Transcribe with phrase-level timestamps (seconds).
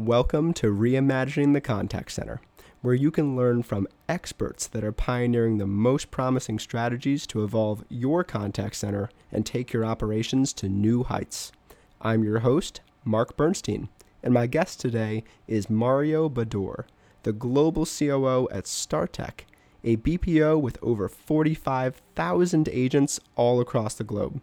[0.00, 2.40] Welcome to Reimagining the Contact Center,
[2.80, 7.84] where you can learn from experts that are pioneering the most promising strategies to evolve
[7.90, 11.52] your contact center and take your operations to new heights.
[12.00, 13.90] I'm your host, Marc Bernstein,
[14.22, 16.84] and my guest today is Mario Bador,
[17.24, 19.40] the global COO at StarTek,
[19.84, 24.42] a BPO with over 45,000 agents all across the globe.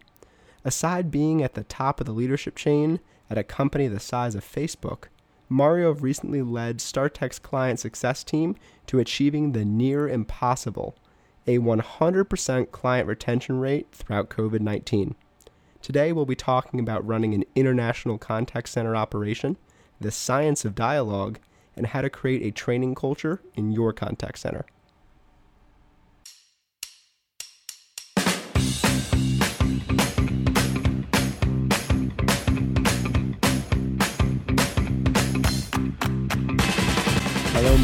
[0.64, 4.44] Aside being at the top of the leadership chain at a company the size of
[4.44, 5.06] Facebook,
[5.48, 8.54] Mario recently led StarTek's client success team
[8.86, 10.96] to achieving the near impossible
[11.46, 15.14] a 100% client retention rate throughout COVID 19.
[15.80, 19.56] Today, we'll be talking about running an international contact center operation,
[19.98, 21.38] the science of dialogue,
[21.74, 24.66] and how to create a training culture in your contact center.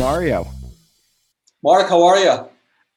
[0.05, 0.47] Mario.
[1.63, 2.47] Marc, how are you?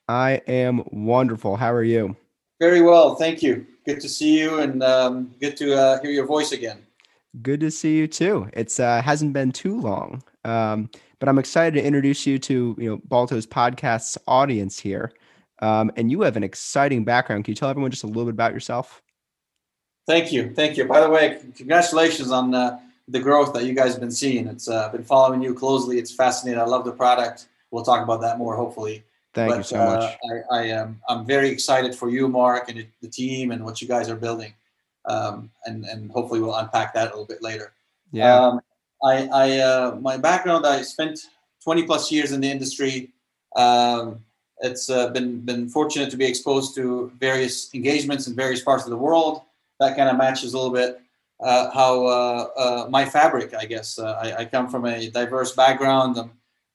[0.10, 1.56] I am wonderful.
[1.56, 2.18] How are you?
[2.60, 3.66] Very well, thank you.
[3.86, 6.86] Good to see you and um, good to uh, hear your voice again.
[7.42, 8.50] Good to see you too.
[8.52, 12.90] It's uh, hasn't been too long, um, but I'm excited to introduce you to you
[12.90, 15.14] know Balto's podcast's audience here.
[15.62, 17.46] Um, and you have an exciting background.
[17.46, 19.02] Can you tell everyone just a little bit about yourself?
[20.08, 20.84] Thank you, thank you.
[20.84, 24.48] By the way, congratulations on uh, the growth that you guys have been seeing.
[24.48, 25.98] It's uh, been following you closely.
[25.98, 26.60] It's fascinating.
[26.60, 27.48] I love the product.
[27.72, 29.04] We'll talk about that more, hopefully.
[29.34, 30.04] Thank but, you so much.
[30.04, 33.82] Uh, I, I am I'm very excited for you, Marc, and the team and what
[33.82, 34.54] you guys are building.
[35.06, 37.74] Um, and and hopefully we'll unpack that a little bit later.
[38.12, 38.36] Yeah.
[38.36, 38.62] Um,
[39.04, 40.66] I I uh, my background.
[40.66, 41.20] I spent
[41.64, 43.12] 20 plus years in the industry.
[43.56, 44.20] Um,
[44.60, 48.90] it's uh, been been fortunate to be exposed to various engagements in various parts of
[48.90, 49.44] the world.
[49.80, 51.00] That kind of matches a little bit
[51.40, 54.00] uh, how uh, uh, my fabric, I guess.
[54.00, 56.18] Uh, I, I, come from a diverse background.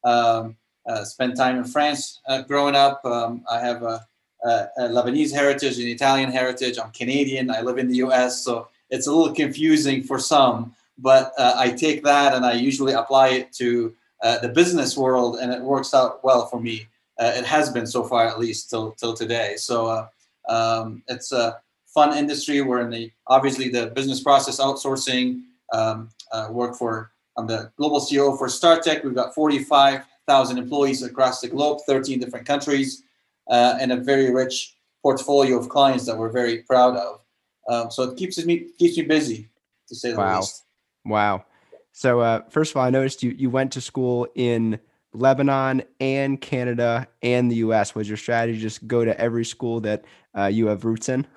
[0.05, 3.05] Um, uh, spent time in France growing up.
[3.05, 4.07] Um, I have a,
[4.45, 6.79] a, a, Lebanese heritage, an Italian heritage.
[6.79, 7.51] I'm Canadian.
[7.51, 10.75] I live in the U.S., so it's a little confusing for some.
[10.99, 15.63] But I take that and I usually apply it to the business world, and it
[15.63, 16.87] works out well for me.
[17.19, 19.55] it has been so far, at least till till today.
[19.57, 20.09] So
[20.49, 21.61] um, it's a
[21.93, 22.61] fun industry.
[22.63, 25.43] We're in the obviously the business process outsourcing
[25.73, 27.13] um, uh, work for.
[27.37, 29.05] I'm the global CEO for StarTek.
[29.05, 33.05] We've got 45,000 employees across the globe, 13 different countries,
[33.49, 37.21] uh, and a very rich portfolio of clients that we're very proud of.
[37.69, 39.49] Um, so it keeps me keeps me busy,
[39.89, 40.41] to say the wow.
[40.41, 40.65] least.
[41.05, 41.45] Wow.
[41.93, 44.79] So uh, first of all, I noticed you you went to school in
[45.15, 47.95] Lebanon and Canada and the U.S.
[47.95, 50.05] Was your strategy just go to every school that
[50.37, 51.27] uh, you have roots in?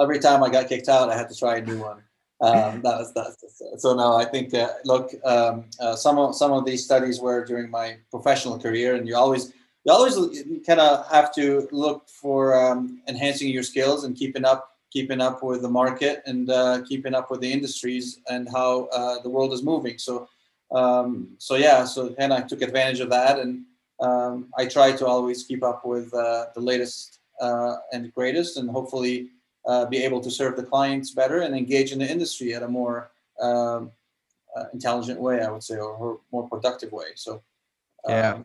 [0.00, 2.02] every time I got kicked out, I had to try a new one.
[2.40, 3.36] Um, that was that.
[3.78, 7.44] So no, I think uh, look, um, uh, some of some of these studies were
[7.44, 9.52] during my professional career, and you always
[9.84, 10.16] you always
[10.66, 15.42] kind of have to look for um, enhancing your skills and keeping up keeping up
[15.42, 19.52] with the market and uh, keeping up with the industries and how uh, the world
[19.52, 19.96] is moving.
[19.96, 20.28] So
[20.72, 23.64] um, so yeah, so and I took advantage of that, and
[24.00, 28.70] um, I try to always keep up with uh, the latest uh, and greatest, and
[28.70, 29.28] hopefully
[29.66, 32.68] uh, be able to serve the clients better and engage in the industry at a
[32.68, 33.92] more um,
[34.56, 37.06] uh, intelligent way, I would say, or, or more productive way.
[37.14, 37.42] So,
[38.04, 38.38] um, yeah.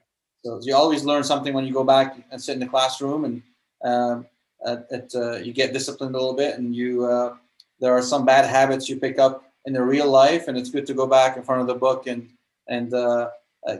[0.45, 3.43] So you always learn something when you go back and sit in the classroom, and
[3.83, 4.25] um,
[4.65, 7.35] at, uh, you get disciplined a little bit, and you uh,
[7.79, 10.85] there are some bad habits you pick up in the real life, and it's good
[10.85, 12.29] to go back in front of the book and
[12.69, 13.29] and uh,
[13.67, 13.77] uh,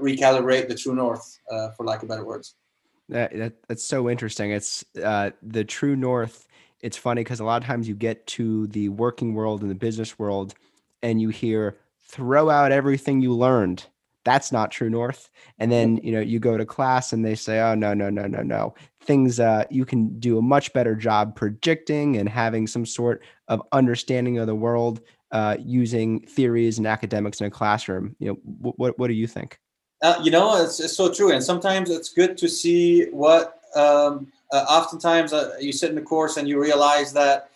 [0.00, 1.38] recalibrate the true north,
[1.76, 2.54] for lack of better words.
[3.10, 4.50] That, that, that's so interesting.
[4.52, 6.46] It's the true north
[6.80, 9.74] it's funny because a lot of times you get to the working world and the
[9.74, 10.54] business world
[11.02, 13.84] and you hear throw out everything you learned.
[14.24, 15.30] That's not true north.
[15.58, 18.26] And then you know you go to class and they say oh no no no
[18.26, 18.74] no no.
[19.00, 23.62] Things uh, you can do a much better job predicting and having some sort of
[23.72, 25.00] understanding of the world
[25.32, 28.16] uh, using theories and academics in a classroom.
[28.18, 29.58] You know what, what do you think?
[30.02, 34.30] Uh, you know it's, it's so true and sometimes it's good to see what um,
[34.52, 37.50] uh, oftentimes uh, you sit in the course and you realize that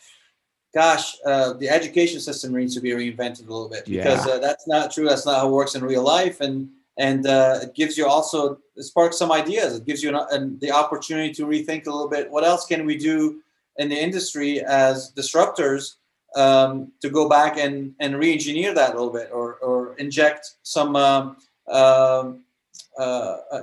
[0.74, 4.34] gosh uh, the education system needs to be reinvented a little bit because yeah.
[4.34, 5.08] Uh, that's not true.
[5.08, 6.40] That's not how it works in real life.
[6.40, 6.68] And
[6.98, 9.76] and uh, it gives you also it sparks some ideas.
[9.76, 12.30] It gives you an, an, the opportunity to rethink a little bit.
[12.30, 13.40] What else can we do
[13.78, 15.94] in the industry as disruptors
[16.36, 20.96] um, to go back and and re-engineer that a little bit or or inject some
[20.96, 21.36] um,
[21.68, 22.44] um,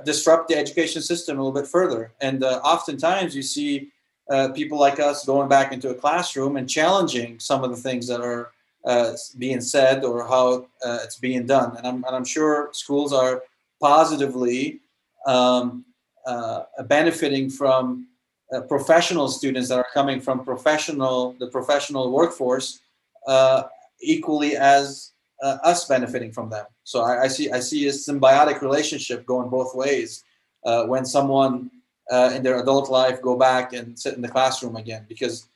[0.04, 2.12] disrupt the education system a little bit further.
[2.20, 3.90] And uh, oftentimes you see
[4.30, 8.06] uh, people like us going back into a classroom and challenging some of the things
[8.06, 8.52] that are
[8.84, 11.76] uh, being said or how uh, it's being done.
[11.76, 13.42] And I'm, and I'm sure schools are
[13.80, 14.80] positively
[15.26, 15.84] um,
[16.26, 18.06] uh, benefiting from
[18.52, 22.80] uh, professional students that are coming from professional the professional workforce
[23.26, 23.64] uh,
[24.00, 25.12] equally as
[25.42, 26.66] uh, us benefiting from them.
[26.84, 30.24] So I, I, see I see a symbiotic relationship going both ways
[30.62, 31.70] when someone
[32.10, 35.46] in their adult life go back and sit in the classroom again because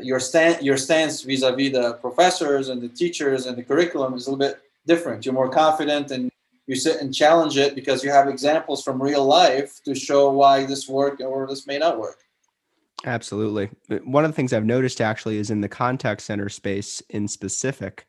[0.00, 4.30] your stand your stance vis-a-vis the professors and the teachers and the curriculum is a
[4.30, 5.24] little bit different.
[5.24, 6.30] You're more confident and
[6.66, 10.64] you sit and challenge it because you have examples from real life to show why
[10.64, 12.20] this worked or this may not work.
[13.04, 13.70] Absolutely.
[14.04, 18.06] One of the things I've noticed actually is in the contact center space in specific,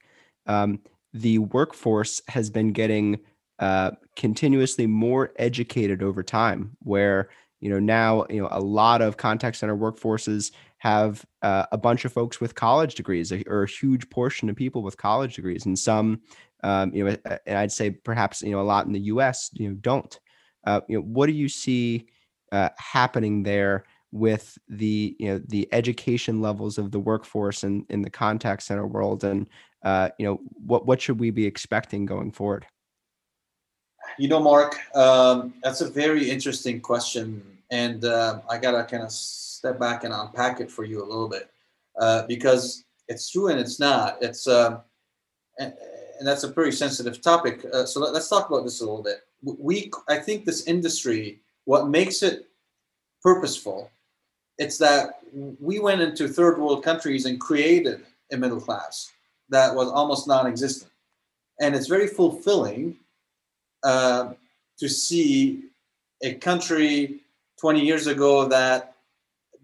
[0.47, 0.79] um,
[1.13, 3.19] the workforce has been getting
[3.59, 6.75] uh, continuously more educated over time.
[6.79, 7.29] Where
[7.61, 12.03] you know now you know a lot of contact center workforces have uh, a bunch
[12.03, 15.77] of folks with college degrees or a huge portion of people with college degrees and
[15.77, 16.19] some
[16.63, 17.15] um, you know
[17.45, 20.19] and i'd say perhaps you know a lot in the us you know don't
[20.65, 22.07] uh, you know what do you see
[22.51, 28.01] uh, happening there with the you know the education levels of the workforce and in
[28.01, 29.47] the contact center world and
[29.83, 32.65] uh, you know what what should we be expecting going forward
[34.17, 39.11] you know mark um, that's a very interesting question and uh, i gotta kind of
[39.11, 41.49] step back and unpack it for you a little bit
[41.99, 44.17] uh, because it's true and it's not.
[44.21, 44.79] It's uh,
[45.59, 45.73] and,
[46.17, 47.65] and, that's a pretty sensitive topic.
[47.71, 49.21] Uh, so let, us talk about this a little bit.
[49.43, 52.47] We, I think, this industry, what makes it
[53.21, 53.91] purposeful,
[54.57, 55.19] it's that
[55.59, 58.01] we went into third world countries and created
[58.31, 59.11] a middle class
[59.51, 60.91] that was almost non-existent,
[61.59, 62.97] and it's very fulfilling
[63.83, 64.33] uh,
[64.79, 65.63] to see
[66.23, 67.19] a country
[67.59, 68.95] 20 years ago that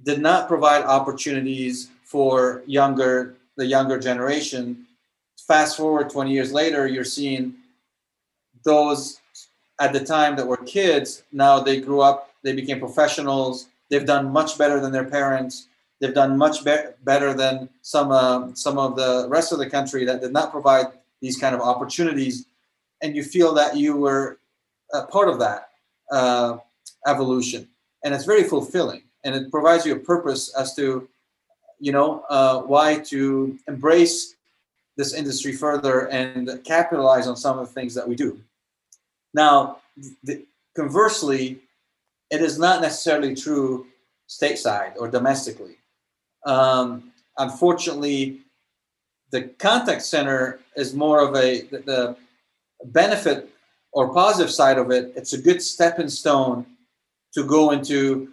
[0.04, 4.86] did not provide opportunities for younger the younger generation.
[5.48, 7.56] Fast forward 20 years later, you're seeing
[8.63, 9.19] those
[9.81, 11.24] at the time that were kids.
[11.31, 13.68] Now they grew up, they became professionals.
[13.89, 15.68] They've done much better than their parents.
[16.00, 20.06] They've done much be- better than some uh, some of the rest of the country
[20.06, 20.88] that did not provide
[21.22, 22.46] these kind of opportunities.
[23.02, 24.38] And you feel that you were
[24.94, 25.70] a part of that
[26.12, 26.58] uh,
[27.08, 27.68] evolution,
[28.04, 29.04] and it's very fulfilling.
[29.24, 31.08] And it provides you a purpose as to
[31.80, 34.36] you know uh, why to embrace
[34.98, 38.40] this industry further and capitalize on some of the things that we do.
[39.34, 39.78] Now
[40.24, 40.46] the,
[40.76, 41.60] conversely
[42.30, 43.88] it is not necessarily true
[44.28, 45.78] stateside or domestically
[46.45, 48.39] um, unfortunately
[49.31, 52.16] the contact center is more of a the, the
[52.86, 53.50] benefit
[53.92, 56.66] or positive side of it it's a good stepping stone
[57.34, 58.30] to go into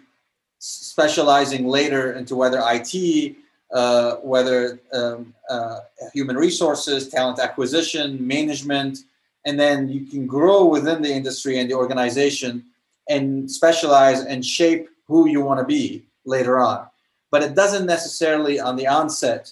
[0.59, 3.35] specializing later into whether IT,
[3.71, 5.79] uh, whether um, uh,
[6.13, 8.99] human resources, talent acquisition, management,
[9.45, 12.63] and then you can grow within the industry and the organization
[13.09, 16.87] and specialize and shape who you want to be later on.
[17.35, 19.51] But it doesn't necessarily, on the onset,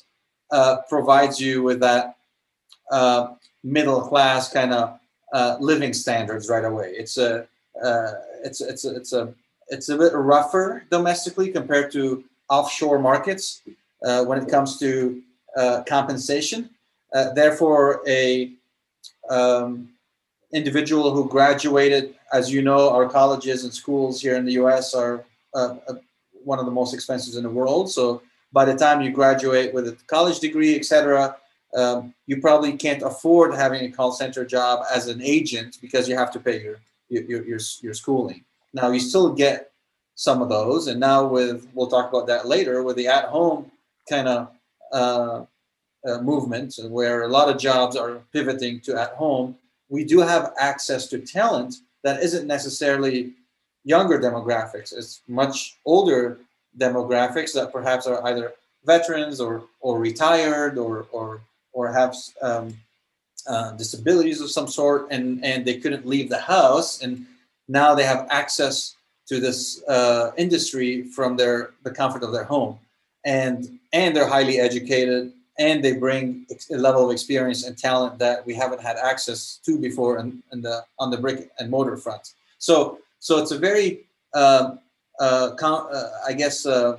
[0.52, 2.16] uh, provides you with that
[2.90, 4.98] uh, middle class kind of
[5.34, 6.94] uh, living standards right away.
[6.96, 7.46] It's a
[7.84, 9.34] uh, it's it's a, it's a
[9.68, 13.64] it's a bit rougher domestically compared to offshore markets
[14.06, 15.22] uh, when it comes to
[15.58, 16.70] uh, compensation.
[17.36, 18.54] Therefore, a
[19.30, 19.90] um,
[20.54, 24.94] individual who graduated, as you know, our colleges and schools here in the U.S.
[24.94, 25.76] are uh,
[26.46, 27.92] one of the most expensive in the world.
[27.92, 28.22] So
[28.52, 31.36] by the time you graduate with a college degree, etc.,
[31.76, 36.16] um, you probably can't afford having a call center job as an agent because you
[36.16, 38.44] have to pay your your, your, your schooling.
[38.74, 39.72] Now you still get
[40.16, 43.72] some of those, and now with we'll talk about that later with the at-home
[44.10, 44.52] kind of
[44.92, 45.46] uh,
[46.08, 49.56] uh, movement, where a lot of jobs are pivoting to at home.
[49.90, 53.34] We do have access to talent that isn't necessarily
[53.84, 54.94] younger demographics.
[54.96, 56.40] It's much older
[56.78, 58.54] demographics that perhaps are either
[58.86, 61.42] veterans or or retired or or
[61.74, 62.74] or have um,
[63.48, 67.26] uh, disabilities of some sort, and and they couldn't leave the house and
[67.68, 68.96] now they have access
[69.28, 72.78] to this uh, industry from their the comfort of their home
[73.26, 78.46] and and they're highly educated and they bring a level of experience and talent that
[78.46, 82.34] we haven't had access to before in, in the on the brick and mortar front
[82.58, 84.80] so so it's a very um,
[85.20, 86.98] uh, uh, i guess uh,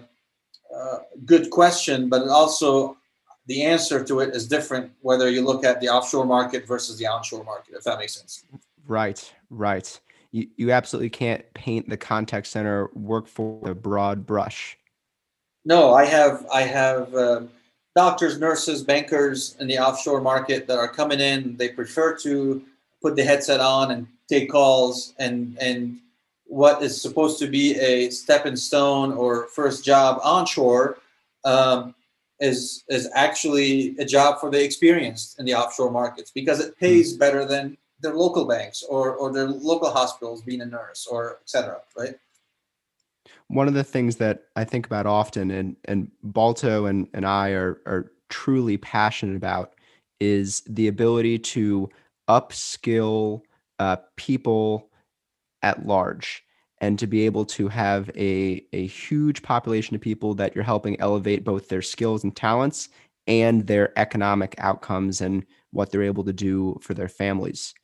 [0.75, 2.97] uh, good question but also
[3.47, 7.07] the answer to it is different whether you look at the offshore market versus the
[7.07, 8.45] onshore market if that makes sense
[8.87, 10.01] right right
[10.35, 14.77] you, you absolutely can't paint the contact center work for a broad brush.
[15.65, 17.43] No, I have I have uh,
[17.95, 21.57] doctors, nurses, bankers in the offshore market that are coming in.
[21.57, 22.65] They prefer to
[23.01, 26.01] put the headset on and take calls and and
[26.47, 30.99] what is supposed to be a stepping stone or first job onshore
[31.45, 31.95] um,
[32.41, 37.13] is is actually a job for the experienced in the offshore markets because it pays
[37.13, 37.19] hmm.
[37.19, 41.81] better than their local banks or or their local hospitals being a nurse or etc.
[41.97, 42.17] Right.
[43.49, 47.51] One of the things that I think about often, and and Balto and and I
[47.51, 49.75] are are truly passionate about,
[50.21, 51.89] is the ability to
[52.29, 53.43] upskill
[53.79, 54.89] uh, people
[55.65, 56.45] at large
[56.79, 61.01] and to be able to have a, a huge population of people that you're helping
[61.01, 62.91] elevate both their skills and talents
[63.27, 67.75] and their economic outcomes and what they're able to do for their families.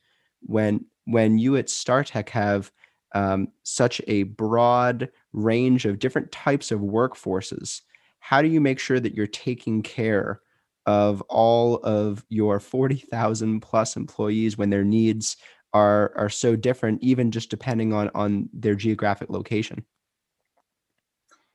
[0.43, 2.71] When when you at StarTek have
[3.15, 7.81] um, such a broad range of different types of workforces,
[8.19, 10.41] how do you make sure that you're taking care
[10.87, 15.37] of all of your 40,000 plus employees when their needs
[15.73, 19.85] are are so different, even just depending on on their geographic location?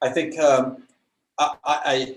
[0.02, 0.84] I think um,
[1.40, 2.16] I, I,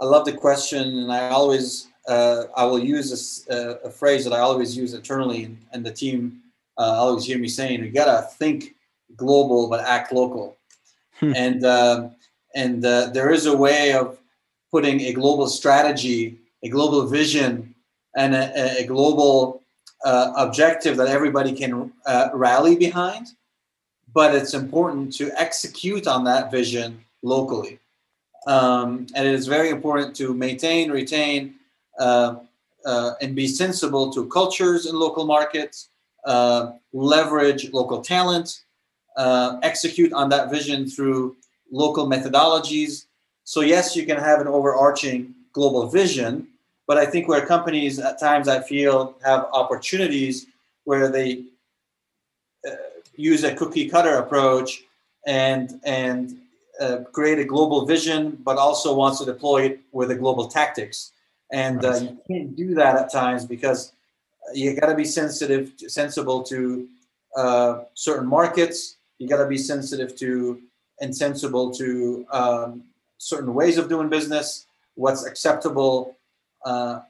[0.00, 4.24] I love the question, and I always uh, I will use a, uh, a, phrase
[4.24, 6.40] that I always use internally, and, the team
[6.78, 8.74] uh, always hear me saying, "We gotta think
[9.16, 10.56] global but act local,"
[11.20, 11.32] hmm.
[11.36, 12.08] and uh,
[12.54, 14.18] and uh, there is a way of
[14.70, 17.74] putting a global strategy, a global vision,
[18.16, 19.57] and a, a global
[20.04, 23.28] uh, objective that everybody can uh, rally behind,
[24.12, 27.78] but it's important to execute on that vision locally.
[28.46, 31.54] Um, and it is very important to maintain, retain,
[31.98, 32.36] uh,
[32.86, 35.88] uh and be sensible to cultures in local markets,
[36.24, 38.62] uh, leverage local talent,
[39.16, 41.36] uh, execute on that vision through
[41.72, 43.06] local methodologies.
[43.44, 46.46] So, yes, you can have an overarching global vision,
[46.88, 50.46] but I think where companies at times I feel have opportunities
[50.84, 51.44] where they
[52.66, 52.74] uh,
[53.14, 54.82] use a cookie cutter approach
[55.26, 56.38] and and
[56.80, 61.12] uh, create a global vision, but also wants to deploy it with a global tactics.
[61.52, 63.92] And uh, you can't do that at times because
[64.54, 66.88] you got to be sensitive, sensible to
[67.36, 68.96] uh, certain markets.
[69.18, 70.60] You got to be sensitive to
[71.00, 72.84] and sensible to um,
[73.18, 74.66] certain ways of doing business.
[74.94, 76.16] What's acceptable
[76.64, 77.00] uh,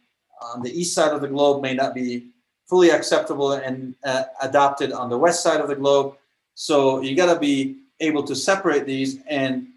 [0.41, 2.29] on the east side of the globe may not be
[2.69, 6.17] fully acceptable and uh, adopted on the west side of the globe.
[6.55, 9.69] So you got to be able to separate these and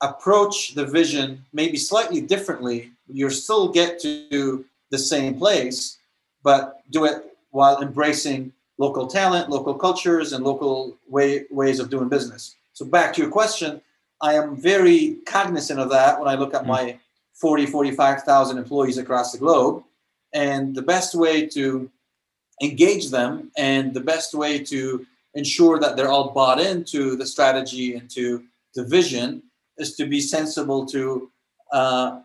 [0.00, 2.92] approach the vision maybe slightly differently.
[3.08, 5.98] You still get to the same place,
[6.42, 12.08] but do it while embracing local talent, local cultures, and local way, ways of doing
[12.08, 12.54] business.
[12.74, 13.80] So back to your question,
[14.20, 16.70] I am very cognizant of that when I look at mm-hmm.
[16.70, 16.98] my
[17.40, 19.84] 40, 45,000 employees across the globe.
[20.32, 21.90] And the best way to
[22.60, 27.94] engage them and the best way to ensure that they're all bought into the strategy
[27.94, 28.42] and to
[28.74, 29.42] the vision
[29.78, 31.30] is to be sensible to
[31.72, 32.20] uh,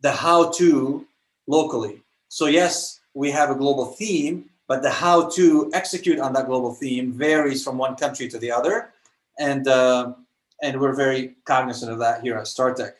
[0.00, 1.06] the how to
[1.46, 2.02] locally.
[2.28, 6.72] So, yes, we have a global theme, but the how to execute on that global
[6.72, 8.90] theme varies from one country to the other.
[9.38, 10.14] And, uh,
[10.62, 12.92] and we're very cognizant of that here at StarTek.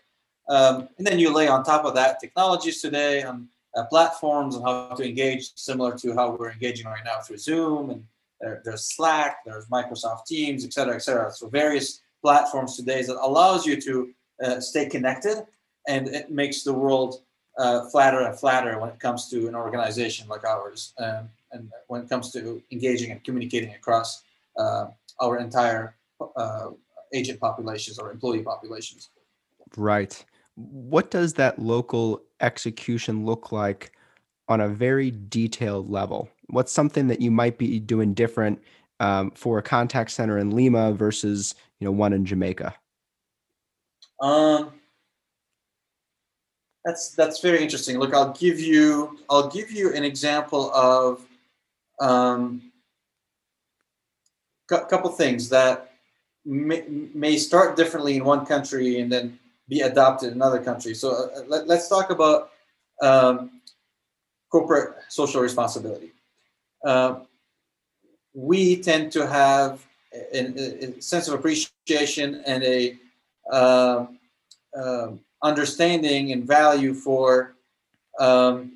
[0.49, 4.65] Um, and then you lay on top of that technologies today on uh, platforms and
[4.65, 8.05] how to engage, similar to how we're engaging right now through Zoom and
[8.41, 11.31] there, there's Slack, there's Microsoft Teams, et cetera, et cetera.
[11.33, 14.11] So various platforms today that allows you to
[14.43, 15.45] uh, stay connected
[15.89, 17.23] and it makes the world
[17.59, 22.03] uh, flatter and flatter when it comes to an organization like ours um, and when
[22.03, 24.23] it comes to engaging and communicating across
[24.59, 24.87] uh,
[25.21, 25.97] our entire
[26.37, 26.69] uh,
[27.15, 29.11] agent populations or employee populations.
[29.77, 30.25] Right
[30.57, 33.93] what does that local execution look like
[34.49, 36.29] on a very detailed level?
[36.49, 38.61] What's something that you might be doing different
[39.01, 42.75] um, for a contact center in Lima versus you know one in Jamaica?
[44.21, 44.73] Um,
[46.85, 47.99] that's that's very interesting.
[47.99, 51.27] Look, I'll give you I'll give you an example of
[52.01, 52.73] um,
[54.71, 55.93] a couple things that
[56.45, 61.01] may, may start differently in one country and then be adopted in other countries.
[61.01, 62.51] So uh, let, us talk about
[63.03, 63.61] um,
[64.51, 66.13] corporate social responsibility.
[66.85, 67.21] Uh,
[68.35, 69.85] we tend to have
[70.33, 72.97] a, a, sense of appreciation and a
[73.51, 74.07] uh,
[74.79, 75.11] uh,
[75.43, 77.55] understanding and value for
[78.21, 78.73] um,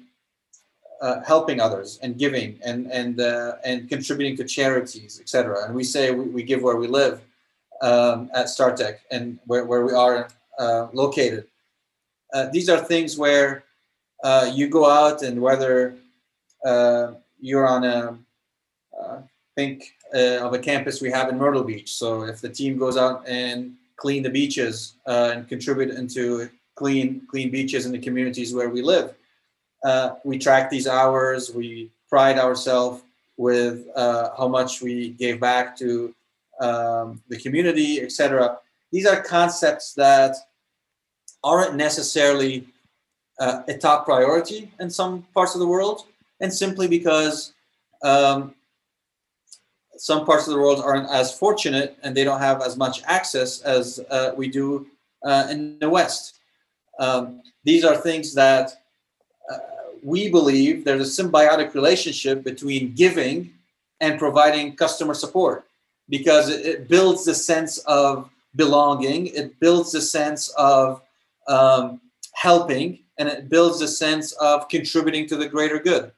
[1.01, 5.65] uh, helping others and giving and and uh, and contributing to charities, etc.
[5.65, 7.23] And we say we, we, give where we live
[7.81, 10.29] um, at StarTek and where, where we are
[10.61, 11.47] uh, located.
[12.35, 13.65] Uh, these are things where
[14.23, 15.97] uh, you go out and whether
[16.65, 18.19] uh, you're on a
[19.57, 21.95] think of a campus we have in Myrtle Beach.
[21.95, 27.51] So if the team goes out and clean the beaches and contribute into clean clean
[27.51, 29.15] beaches in the communities where we live,
[30.25, 31.53] we track these hours.
[31.53, 33.03] We pride ourselves
[33.37, 36.15] with how much we gave back to
[36.61, 38.59] um, the community, etc.
[38.93, 40.37] These are concepts that
[41.43, 42.67] aren't necessarily
[43.39, 46.05] uh, a top priority in some parts of the world,
[46.41, 47.53] and simply because
[48.03, 48.55] um,
[49.97, 53.61] some parts of the world aren't as fortunate and they don't have as much access
[53.61, 54.87] as uh, we do
[55.25, 56.39] uh, in the West.
[56.99, 58.73] Um, these are things that
[59.51, 59.59] uh,
[60.03, 63.53] we believe there's a symbiotic relationship between giving
[64.01, 65.67] and providing customer support
[66.09, 71.03] because it, it builds the sense of belonging, it builds the sense of
[71.51, 72.01] um,
[72.35, 76.13] helping, and it builds the sense of contributing to the greater good.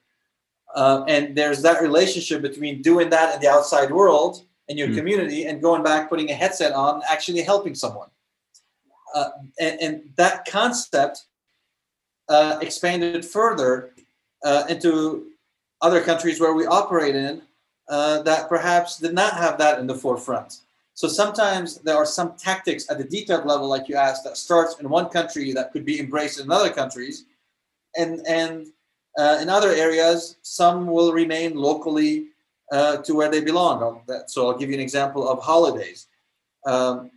[0.75, 4.97] Uh, and there's that relationship between doing that in the outside world and your mm.
[4.97, 8.09] community and going back, putting a headset on, actually helping someone.
[9.15, 11.25] Uh, and, and, that concept
[12.31, 13.93] uh, expanded further
[14.43, 15.27] uh, into
[15.83, 17.43] other countries where we operate in
[17.91, 20.61] uh, that perhaps did not have that in the forefront.
[20.95, 24.79] So sometimes there are some tactics at the detailed level, like you asked, that starts
[24.79, 27.25] in one country that could be embraced in other countries,
[27.97, 28.67] and and
[29.19, 32.29] uh, in other areas, some will remain locally
[32.71, 34.03] uh, to where they belong.
[34.27, 36.07] So I'll give you an example of holidays.
[36.67, 37.11] Um,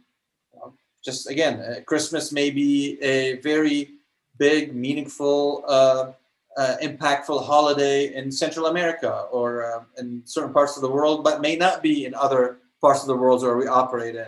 [1.03, 3.91] just again, uh, Christmas may be a very
[4.38, 6.12] big, meaningful, uh,
[6.58, 11.41] uh, impactful holiday in Central America or uh, in certain parts of the world, but
[11.41, 14.27] may not be in other parts of the world where we operate in.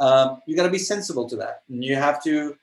[0.00, 2.56] Um, you got to be sensible to that, and you have to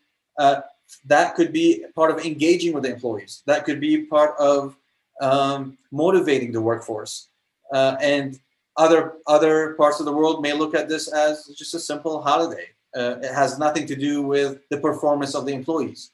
[1.06, 3.44] that could be part of engaging with the employees.
[3.46, 4.76] That could be part of
[5.22, 7.30] um, motivating the workforce.
[7.74, 8.40] Uh, and
[8.78, 12.68] other other parts of the world may look at this as just a simple holiday.
[12.96, 16.12] Uh, it has nothing to do with the performance of the employees.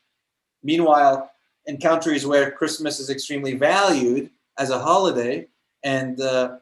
[0.64, 1.32] Meanwhile,
[1.66, 5.48] in countries where Christmas is extremely valued as a holiday
[5.84, 6.58] and uh,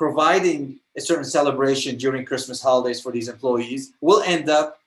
[0.00, 4.80] providing a certain celebration during Christmas holidays for these employees will end up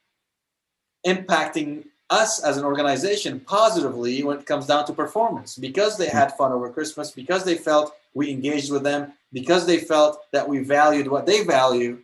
[1.05, 6.35] impacting us as an organization positively when it comes down to performance because they had
[6.35, 10.63] fun over Christmas, because they felt we engaged with them, because they felt that we
[10.63, 11.99] valued what they value.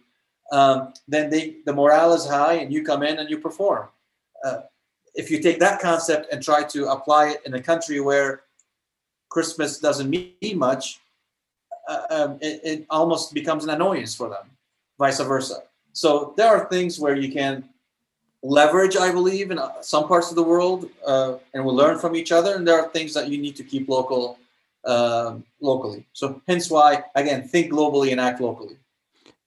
[0.51, 3.87] Um, then they, the morale is high, and you come in and you perform.
[4.45, 4.61] Uh,
[5.15, 8.41] if you take that concept and try to apply it in a country where
[9.29, 10.99] Christmas doesn't mean much,
[11.89, 14.45] uh, um, it, it almost becomes an annoyance for them,
[14.97, 15.63] vice versa.
[15.93, 17.67] So there are things where you can
[18.43, 22.15] leverage, I believe, in uh, some parts of the world, uh, and we'll learn from
[22.15, 22.55] each other.
[22.55, 24.37] And there are things that you need to keep local,
[24.85, 26.05] uh, locally.
[26.13, 28.77] So, hence why, again, think globally and act locally.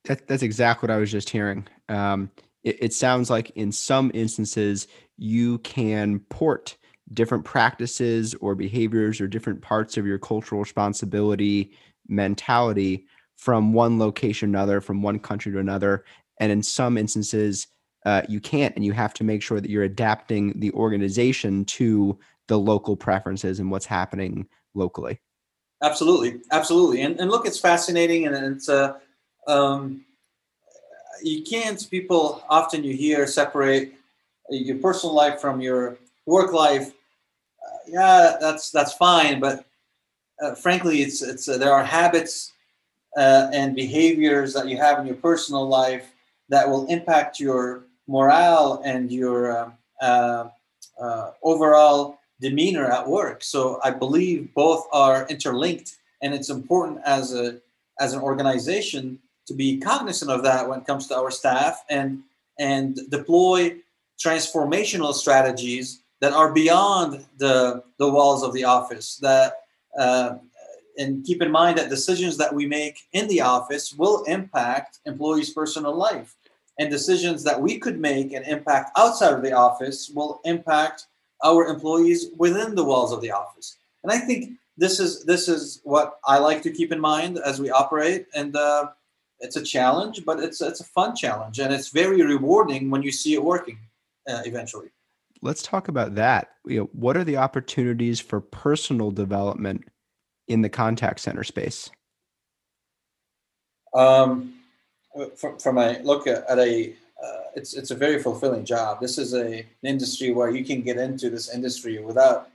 [0.05, 1.67] That, that's exactly what I was just hearing.
[1.89, 2.31] Um,
[2.65, 6.77] it, it sounds like in some instances you can port
[7.13, 11.73] different practices or behaviors or different parts of your cultural responsibility
[12.09, 16.05] mentality from one location to another, from one country to another.
[16.41, 17.67] And in some instances,
[18.05, 22.19] uh, you can't, and you have to make sure that you're adapting the organization to
[22.49, 25.21] the local preferences and what's happening locally.
[25.83, 28.99] Absolutely, absolutely, and and look, it's fascinating, and it's uh,
[29.49, 30.05] um,
[31.23, 31.89] you can't.
[31.91, 33.95] People often you hear separate
[34.49, 36.89] your personal life from your work life.
[36.89, 39.65] Uh, yeah, that's that's fine, but
[40.43, 42.53] uh, frankly, it's it's uh, there are habits
[43.17, 46.13] uh, and behaviors that you have in your personal life
[46.49, 50.49] that will impact your morale and your um, uh,
[51.01, 53.45] uh, overall demeanor at work.
[53.45, 57.59] So I believe both are interlinked, and it's important as a
[58.01, 62.23] as an organization to be cognizant of that when it comes to our staff and
[62.59, 63.77] and deploy
[64.19, 69.62] transformational strategies that are beyond the the walls of the office that
[69.99, 70.37] uh,
[70.99, 75.51] and keep in mind that decisions that we make in the office will impact employees
[75.51, 76.37] personal life
[76.79, 81.07] and decisions that we could make and impact outside of the office will impact
[81.45, 83.77] our employees within the walls of the office.
[84.03, 87.61] And I think this is this is what I like to keep in mind as
[87.61, 88.27] we operate.
[88.35, 88.89] And uh,
[89.41, 93.13] it's a challenge, but it's it's a fun challenge, and it's very rewarding when you
[93.13, 93.79] see it working
[94.29, 94.91] uh, eventually.
[95.43, 96.53] Let's talk about that.
[96.65, 99.85] You know, what are the opportunities for personal development
[100.49, 101.91] in the contact center space?
[103.95, 104.55] Um,
[105.37, 109.01] from, from a look at, at a uh, it's it's a very fulfilling job.
[109.01, 112.49] This is a an industry where you can get into this industry without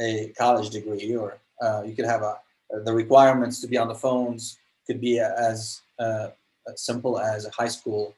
[0.00, 2.38] a college degree, or uh, you could have a
[2.84, 6.28] the requirements to be on the phones could be as uh,
[6.76, 8.14] simple as a high school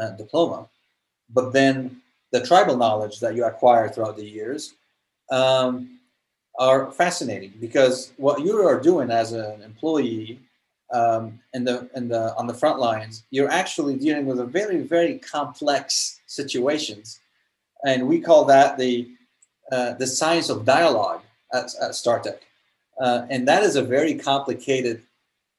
[0.00, 0.68] uh, diploma,
[1.30, 2.00] but then
[2.32, 4.74] the tribal knowledge that you acquire throughout the years
[5.30, 5.98] um,
[6.58, 10.40] are fascinating because what you are doing as an employee
[10.92, 14.80] um, in the in the on the front lines, you're actually dealing with a very
[14.80, 17.20] very complex situations,
[17.84, 19.10] and we call that the
[19.70, 21.20] uh, the science of dialogue
[21.52, 22.38] at, at StarTek,
[23.00, 25.02] uh, and that is a very complicated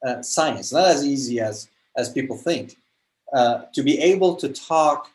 [0.05, 2.75] uh, science, not as easy as as people think.
[3.31, 5.11] Uh, to be able to talk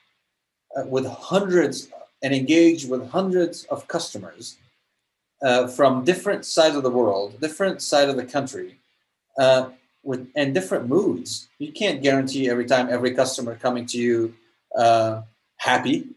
[0.76, 1.88] uh, with hundreds
[2.22, 4.56] and engage with hundreds of customers
[5.42, 8.78] uh, from different sides of the world, different side of the country,
[9.38, 9.68] uh,
[10.02, 11.48] with and different moods.
[11.58, 14.34] You can't guarantee every time every customer coming to you
[14.76, 15.22] uh,
[15.56, 16.08] happy,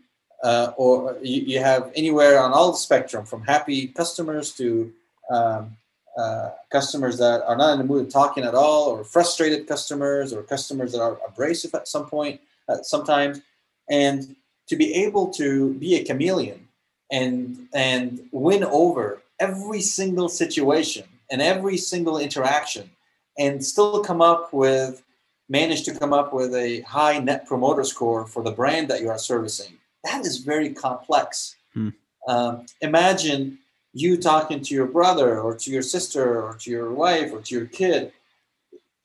[0.44, 4.94] uh, or you, you, have anywhere on all the spectrum from happy customers to
[5.30, 5.76] um,
[6.18, 10.32] uh, customers that are not in the mood of talking at all, or frustrated customers,
[10.32, 12.40] or customers that are abrasive at some point,
[12.82, 13.42] sometimes,
[13.90, 14.36] and
[14.68, 16.68] to be able to be a chameleon
[17.12, 22.90] and and win over every single situation and every single interaction
[23.38, 25.04] and still come up with
[25.50, 29.10] manage to come up with a high net promoter score for the brand that you
[29.10, 29.78] are servicing.
[30.04, 31.56] That is very complex.
[31.74, 31.90] Hmm.
[32.28, 33.60] um, imagine
[33.94, 37.56] you talking to your brother or to your sister or to your wife or to
[37.56, 38.12] your kid.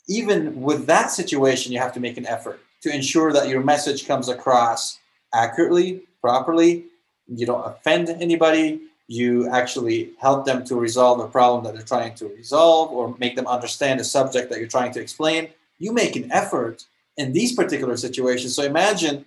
[0.09, 4.07] Even with that situation you have to make an effort to ensure that your message
[4.07, 4.98] comes across
[5.35, 6.85] accurately properly
[7.29, 8.81] you don't offend anybody
[9.12, 13.37] you actually help them to resolve a problem that they're trying to resolve or make
[13.37, 15.49] them understand the subject that you're trying to explain.
[15.79, 16.85] You make an effort
[17.18, 18.55] in these particular situations.
[18.55, 19.27] So imagine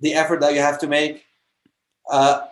[0.00, 1.24] the effort that you have to make
[2.10, 2.46] uh,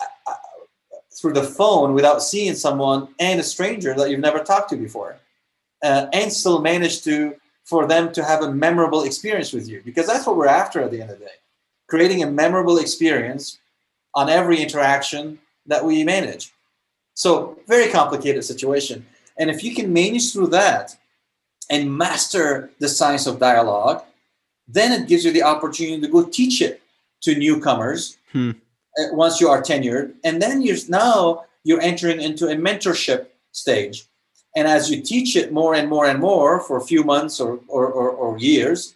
[1.16, 5.16] through the phone without seeing someone and a stranger that you've never talked to before
[5.84, 10.06] uh, and still manage to for them to have a memorable experience with you because
[10.06, 11.30] that's what we're after at the end of the day
[11.88, 13.58] creating a memorable experience
[14.14, 16.52] on every interaction that we manage.
[17.14, 19.06] So very complicated situation.
[19.38, 20.96] And if you can manage through that
[21.70, 24.02] and master the science of dialogue
[24.66, 26.80] then it gives you the opportunity to go teach it
[27.22, 28.52] to newcomers hmm.
[28.96, 30.14] Uh, once you are tenured.
[30.22, 34.04] And then you're now you're entering into a mentorship stage.
[34.54, 37.58] And as you teach it more and more and more for a few months or,
[37.66, 38.94] or, or, or years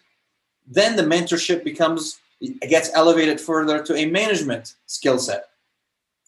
[0.70, 5.46] then the mentorship becomes it gets elevated further to a management skill set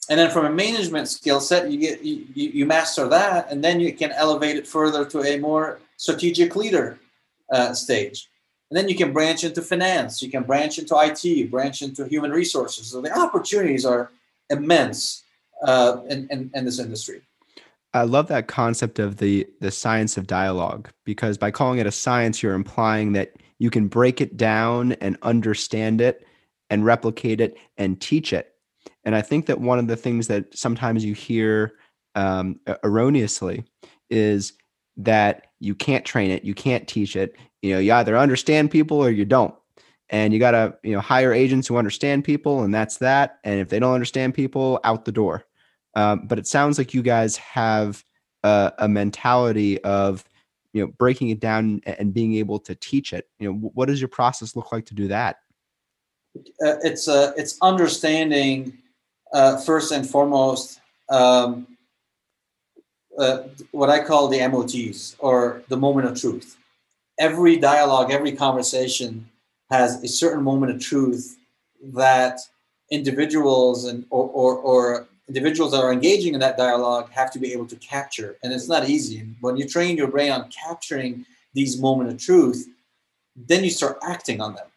[0.08, 3.80] and then from a management skill set you get you, you master that and then
[3.80, 6.98] you can elevate it further to a more strategic leader
[7.52, 8.28] uh, stage
[8.70, 12.30] and then you can branch into finance, you can branch into IT, branch into human
[12.30, 12.86] resources.
[12.86, 14.12] So the opportunities are
[14.48, 15.24] immense
[15.66, 17.22] uh, in, in, in this industry.
[17.92, 21.92] I love that concept of the the science of dialogue because by calling it a
[21.92, 26.26] science, you're implying that you can break it down and understand it
[26.70, 28.54] and replicate it and teach it.
[29.04, 31.74] And I think that one of the things that sometimes you hear
[32.14, 33.64] um, erroneously
[34.08, 34.54] is
[34.96, 37.36] that you can't train it, you can't teach it.
[37.60, 39.54] You know, you either understand people or you don't.
[40.08, 43.38] And you got to, you know, hire agents who understand people, and that's that.
[43.44, 45.44] And if they don't understand people, out the door.
[45.94, 48.04] Um, but it sounds like you guys have
[48.42, 50.24] a, a, mentality of,
[50.72, 53.28] you know, breaking it down and being able to teach it.
[53.38, 55.38] You know, what does your process look like to do that?
[56.36, 58.78] Uh, it's uh, it's understanding
[59.32, 61.66] uh, first and foremost um,
[63.18, 66.56] uh, what I call the MOTs or the moment of truth.
[67.18, 69.28] Every dialogue, every conversation
[69.70, 71.36] has a certain moment of truth
[71.82, 72.40] that
[72.90, 77.52] individuals and or, or, or individuals that are engaging in that dialogue have to be
[77.52, 78.36] able to capture.
[78.42, 79.18] And it's not easy.
[79.40, 82.66] When you train your brain on capturing these moment of truth,
[83.36, 84.68] then you start acting on them.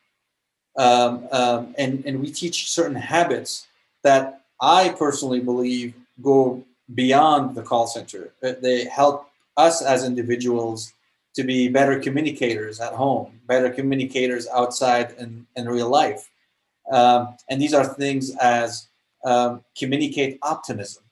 [0.78, 3.66] Um, um, and, and we teach certain habits
[4.04, 6.64] that I personally believe go
[6.94, 8.32] beyond the call center.
[8.42, 10.94] They help us as individuals
[11.34, 16.30] to be better communicators at home, better communicators outside in, in real life.
[16.92, 18.88] Um, and these are things as
[19.24, 21.04] um, communicate optimism.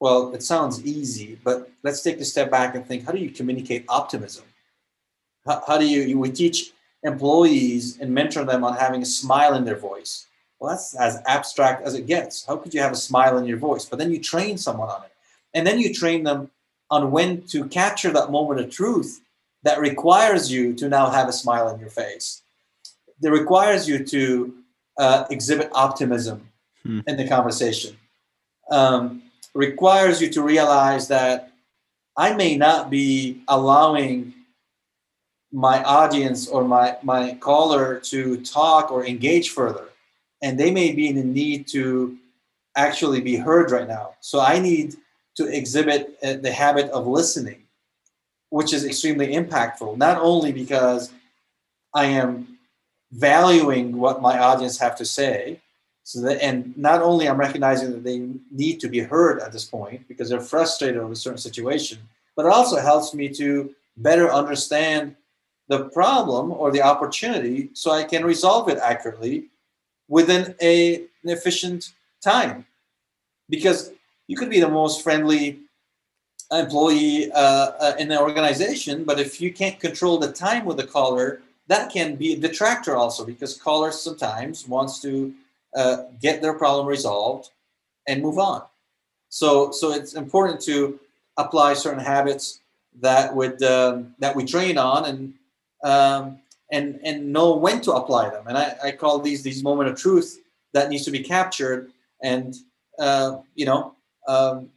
[0.00, 3.30] Well, it sounds easy, but let's take a step back and think how do you
[3.30, 4.44] communicate optimism?
[5.46, 9.54] How, how do you, you, we teach employees and mentor them on having a smile
[9.54, 10.26] in their voice?
[10.58, 12.44] Well, that's as abstract as it gets.
[12.44, 13.84] How could you have a smile in your voice?
[13.84, 15.12] But then you train someone on it.
[15.52, 16.50] And then you train them
[16.90, 19.20] on when to capture that moment of truth
[19.62, 22.42] that requires you to now have a smile on your face.
[23.20, 24.54] That requires you to
[24.98, 26.48] uh, exhibit optimism
[26.84, 27.00] hmm.
[27.06, 27.96] in the conversation.
[28.70, 29.22] Um,
[29.54, 31.52] requires you to realize that
[32.16, 34.34] I may not be allowing
[35.52, 39.88] my audience or my, my caller to talk or engage further.
[40.42, 42.18] And they may be in the need to
[42.76, 44.14] actually be heard right now.
[44.20, 44.96] So I need
[45.36, 47.62] to exhibit uh, the habit of listening,
[48.50, 51.12] which is extremely impactful, not only because
[51.94, 52.58] I am
[53.12, 55.60] valuing what my audience have to say,
[56.04, 59.64] so that, and not only I'm recognizing that they need to be heard at this
[59.64, 61.98] point because they're frustrated over a certain situation,
[62.36, 65.16] but it also helps me to better understand
[65.68, 69.46] the problem or the opportunity so I can resolve it accurately
[70.08, 72.66] within a, an efficient time.
[73.48, 73.92] Because
[74.26, 75.60] you could be the most friendly
[76.52, 77.38] employee uh,
[77.80, 81.90] uh, in the organization, but if you can't control the time with the caller, that
[81.90, 85.34] can be a detractor also because callers sometimes wants to
[85.76, 87.50] uh, get their problem resolved
[88.06, 88.62] and move on.
[89.28, 91.00] So, so it's important to
[91.36, 92.60] apply certain habits
[93.00, 95.34] that would um, that we train on and
[95.82, 96.38] um,
[96.70, 98.46] and and know when to apply them.
[98.46, 100.40] And I, I call these these moment of truth
[100.72, 101.90] that needs to be captured
[102.22, 102.54] and
[102.98, 103.94] uh, you know
[104.28, 104.68] um,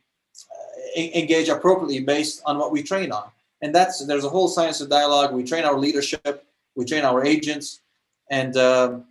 [0.96, 3.30] engage appropriately based on what we train on.
[3.62, 5.34] And that's there's a whole science of dialogue.
[5.34, 7.82] We train our leadership, we train our agents,
[8.30, 9.06] and um,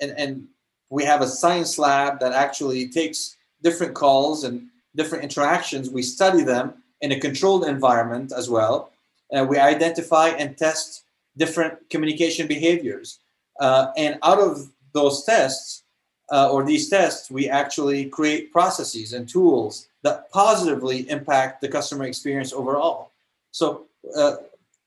[0.00, 0.48] and and
[0.92, 5.88] we have a science lab that actually takes different calls and different interactions.
[5.88, 8.90] We study them in a controlled environment as well.
[9.34, 11.04] and we identify and test
[11.38, 13.20] different communication behaviors.
[13.58, 15.84] Uh, and out of those tests,
[16.30, 22.04] uh, or these tests, we actually create processes and tools that positively impact the customer
[22.04, 23.12] experience overall.
[23.52, 24.34] So uh,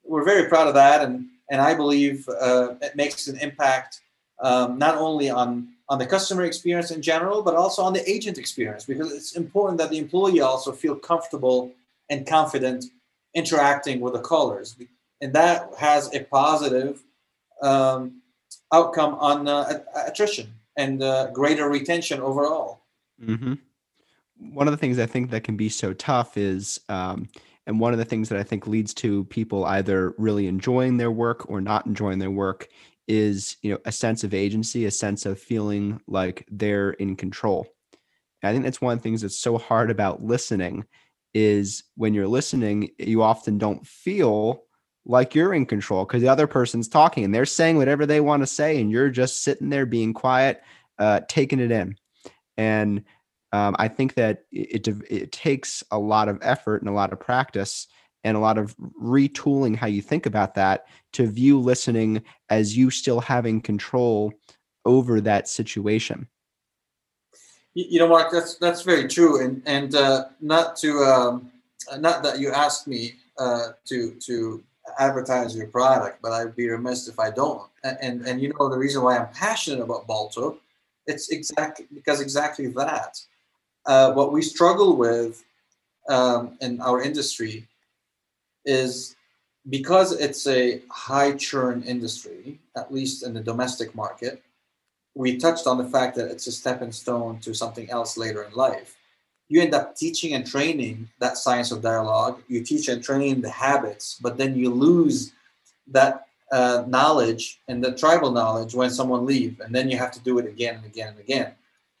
[0.04, 1.14] we're very proud of that, and
[1.50, 4.00] and I believe uh, it makes an impact
[4.40, 5.50] um, not only on
[5.88, 9.78] on the customer experience in general, but also on the agent experience because it's important
[9.78, 11.72] that the employee also feel comfortable
[12.10, 12.86] and confident
[13.34, 14.76] interacting with the callers,
[15.20, 17.02] and that has a positive
[17.62, 18.20] um,
[18.72, 22.80] outcome on uh, attrition and uh, greater retention overall.
[23.22, 23.54] Mm-hmm.
[24.38, 27.28] One of the things I think that can be so tough is, um,
[27.66, 31.10] and one of the things that I think leads to people either really enjoying their
[31.10, 32.68] work or not enjoying their work
[33.08, 37.66] is, you know, a sense of agency, a sense of feeling like they're in control.
[38.42, 40.84] And I think that's one of the things that's so hard about listening
[41.34, 44.66] is when you're listening, you often don't feel
[45.06, 48.42] like you're in control because the other person's talking and they're saying whatever they want
[48.42, 50.62] to say and you're just sitting there being quiet
[50.98, 51.96] uh, taking it in
[52.56, 53.04] and
[53.52, 57.12] um, i think that it, it, it takes a lot of effort and a lot
[57.12, 57.86] of practice
[58.26, 62.90] and a lot of retooling how you think about that to view listening as you
[62.90, 64.32] still having control
[64.84, 66.28] over that situation
[67.74, 71.50] you know mark that's that's very true and and uh, not to um,
[71.98, 74.62] not that you asked me uh, to to
[74.98, 77.68] advertise your product, but I'd be remiss if I don't.
[77.84, 80.58] And and you know the reason why I'm passionate about Balto,
[81.06, 83.20] it's exactly because exactly that.
[83.84, 85.44] Uh, what we struggle with
[86.08, 87.68] um, in our industry
[88.66, 89.16] is
[89.70, 94.42] because it's a high churn industry, at least in the domestic market.
[95.14, 98.52] We touched on the fact that it's a stepping stone to something else later in
[98.52, 98.96] life
[99.48, 102.42] you end up teaching and training that science of dialogue.
[102.48, 105.32] You teach and train the habits, but then you lose
[105.88, 110.20] that uh, knowledge and the tribal knowledge when someone leave, and then you have to
[110.20, 111.52] do it again and again and again.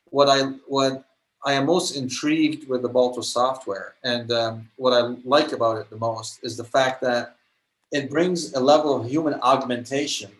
[0.06, 1.04] What I what
[1.46, 5.88] I am most intrigued with the Balto software, and um, what I like about it
[5.88, 7.36] the most is the fact that
[7.92, 10.32] it brings a level of human augmentation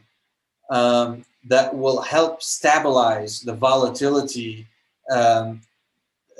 [0.69, 4.66] um, that will help stabilize the volatility
[5.09, 5.61] um,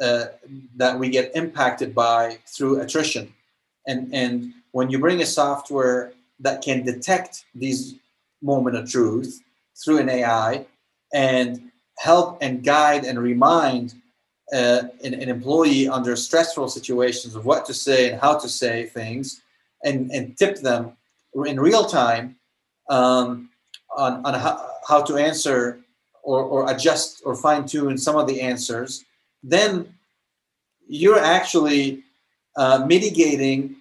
[0.03, 0.27] uh,
[0.75, 3.33] that we get impacted by through attrition.
[3.87, 7.95] And, and when you bring a software that can detect these
[8.43, 9.41] moment of truth
[9.77, 10.67] through an AI
[11.15, 13.95] and help and guide and remind
[14.53, 18.87] uh, an, an, employee under stressful situations of what to say and how to say
[18.87, 19.43] things
[19.85, 20.93] and, and tip them
[21.47, 22.37] in real time
[22.89, 23.49] um,
[23.97, 25.81] on, on how, how to answer
[26.23, 29.05] or, or adjust or fine tune some of the answers
[29.43, 29.93] then
[30.89, 32.03] you're actually
[32.57, 33.77] uh, mitigating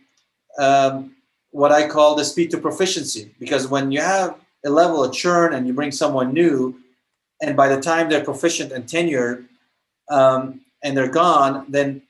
[0.60, 1.15] um,
[1.51, 3.32] what I call the speed to proficiency.
[3.39, 6.75] Because when you have a level of churn and you bring someone new,
[7.41, 9.45] and by the time they're proficient and tenured
[10.10, 12.02] um, and they're gone, then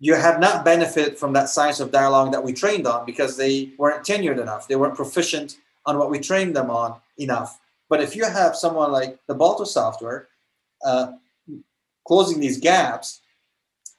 [0.00, 3.70] you have not benefited from that science of dialogue that we trained on because they
[3.78, 4.68] weren't tenured enough.
[4.68, 7.58] They weren't proficient on what we trained them on enough.
[7.88, 10.28] But if you have someone like the Balto software
[10.84, 11.12] uh,
[12.06, 13.20] closing these gaps,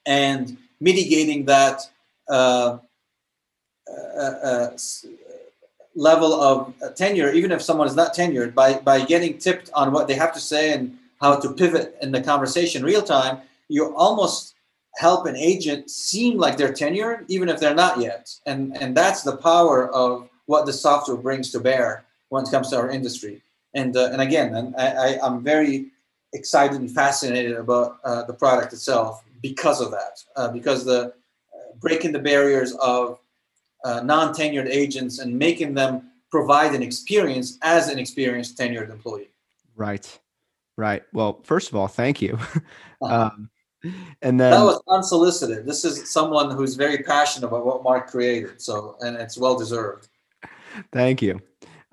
[0.05, 1.81] and mitigating that
[2.29, 2.77] uh,
[3.87, 4.77] uh, uh
[5.95, 10.07] level of tenure, even if someone is not tenured, by, by getting tipped on what
[10.07, 14.55] they have to say and how to pivot in the conversation real time, you almost
[14.95, 18.33] help an agent seem like they're tenured, even if they're not yet.
[18.45, 22.69] And, and that's the power of what the software brings to bear when it comes
[22.69, 23.41] to our industry.
[23.73, 25.91] And, uh, and again, and I, I, am very
[26.33, 31.11] excited and fascinated about uh, the product itself because of that, uh, because the uh,
[31.79, 33.19] breaking the barriers of
[33.83, 39.29] uh, non-tenured agents and making them provide an experience as an experienced tenured employee.
[39.75, 40.19] Right,
[40.79, 41.03] right.
[41.13, 42.37] Well, first of all, thank you.
[43.01, 43.29] Uh-huh.
[43.33, 43.49] um,
[44.21, 45.65] and then that was unsolicited.
[45.65, 50.09] This is someone who's very passionate about what Marc created, so and it's well deserved.
[50.91, 51.39] Thank you.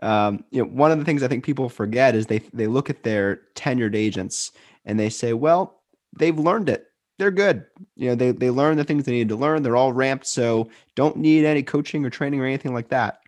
[0.02, 2.90] Um, you know, one of the things I think people forget is they they look
[2.90, 4.50] at their tenured agents
[4.84, 5.80] and they say, well,
[6.18, 7.64] they've learned it they're good.
[7.96, 9.62] You know, they they learn the things they need to learn.
[9.62, 13.20] They're all ramped, so don't need any coaching or training or anything like that.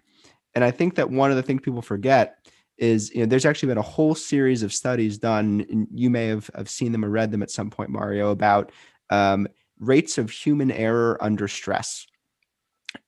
[0.54, 2.38] And I think that one of the things people forget
[2.78, 6.26] is you know there's actually been a whole series of studies done, and you may
[6.26, 8.72] have, have seen them or read them at some point, Mario, about
[9.10, 12.06] um, rates of human error under stress.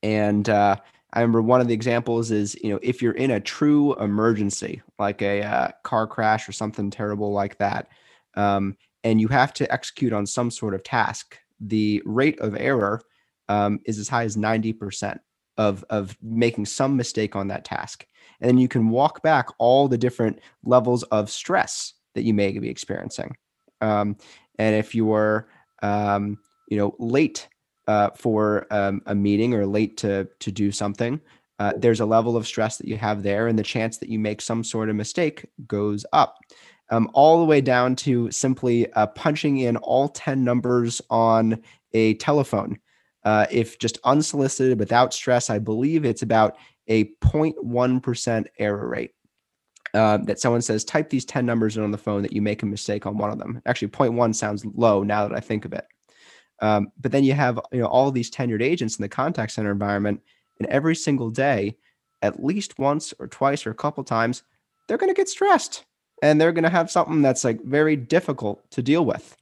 [0.03, 0.75] And uh,
[1.13, 4.81] I remember one of the examples is you know if you're in a true emergency,
[4.99, 7.87] like a uh, car crash or something terrible like that.
[8.35, 13.01] Um, and you have to execute on some sort of task, the rate of error
[13.49, 15.17] um, is as high as 90%
[15.57, 18.05] of, of making some mistake on that task.
[18.39, 22.57] And then you can walk back all the different levels of stress that you may
[22.57, 23.35] be experiencing.
[23.81, 24.17] Um,
[24.57, 25.47] and if you are,
[25.81, 26.37] um,
[26.67, 27.47] you know, late
[27.87, 31.19] uh, for um, a meeting or late to to do something,
[31.59, 34.19] uh, there's a level of stress that you have there, and the chance that you
[34.19, 36.37] make some sort of mistake goes up
[36.91, 41.61] um, all the way down to simply uh, punching in all 10 numbers on
[41.93, 42.77] a telephone.
[43.23, 46.57] Uh, if just unsolicited without stress, I believe it's about
[46.87, 49.11] a 0.1% error rate.
[49.93, 52.63] Uh, that someone says, type these 10 numbers in on the phone that you make
[52.63, 53.61] a mistake on one of them.
[53.65, 55.85] Actually, 0.1 sounds low now that I think of it.
[56.61, 59.71] Um, but then you have you know all these tenured agents in the contact center
[59.71, 60.21] environment,
[60.59, 61.75] and every single day,
[62.21, 64.43] at least once or twice or a couple times,
[64.87, 65.85] they're going to get stressed
[66.21, 69.35] and they're going to have something that's like very difficult to deal with.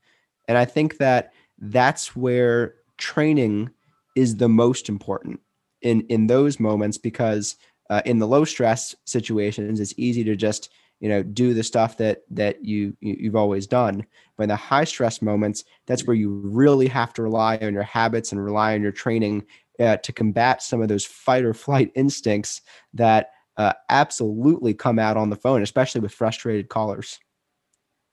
[0.47, 3.69] And I think that that's where training
[4.15, 5.39] is the most important
[5.81, 7.55] in in those moments because
[7.89, 11.97] uh, in the low stress situations it's easy to just you know do the stuff
[11.97, 14.05] that that you you've always done
[14.37, 17.83] but in the high stress moments that's where you really have to rely on your
[17.83, 19.43] habits and rely on your training
[19.79, 22.61] uh, to combat some of those fight or flight instincts
[22.93, 27.19] that uh, absolutely come out on the phone, especially with frustrated callers.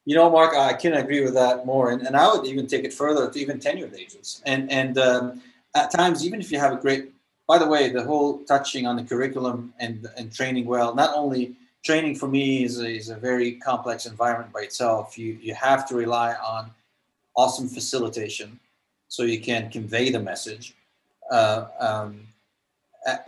[0.06, 2.84] You know, Marc, I can agree with that more, and, and I would even take
[2.84, 4.40] it further to even tenured agents.
[4.46, 5.42] And and um,
[5.74, 7.12] at times, even if you have a great,
[7.48, 11.56] by the way, the whole touching on the curriculum and and training well, not only
[11.84, 15.18] training for me is a, is a very complex environment by itself.
[15.18, 16.70] You you have to rely on
[17.36, 18.60] awesome facilitation,
[19.08, 20.74] so you can convey the message
[21.30, 22.20] uh, um,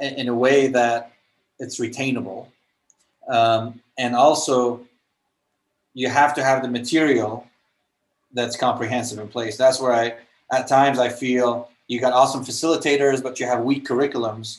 [0.00, 1.12] in a way that
[1.58, 2.46] it's retainable.
[3.28, 4.86] Um, and also,
[5.94, 7.46] you have to have the material
[8.32, 9.56] that's comprehensive in place.
[9.56, 10.14] That's where I,
[10.52, 14.58] at times, I feel you got awesome facilitators, but you have weak curriculums,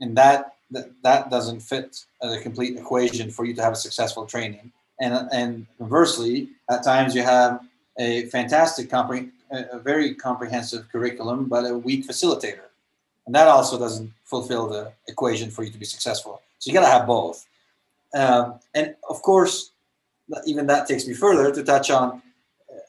[0.00, 4.26] and that that, that doesn't fit the complete equation for you to have a successful
[4.26, 4.72] training.
[5.00, 7.60] And and conversely, at times you have
[7.98, 12.68] a fantastic, compre- a very comprehensive curriculum, but a weak facilitator
[13.26, 16.42] and that also doesn't fulfill the equation for you to be successful.
[16.58, 17.46] So you got to have both.
[18.14, 19.70] Um, and of course,
[20.46, 22.22] even that takes me further to touch on.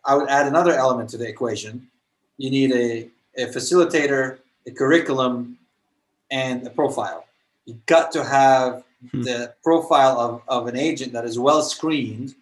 [0.05, 1.87] I would add another element to the equation.
[2.37, 3.09] You need a,
[3.41, 5.57] a facilitator, a curriculum,
[6.31, 7.25] and a profile.
[7.65, 9.21] You got to have hmm.
[9.23, 12.35] the profile of, of an agent that is well screened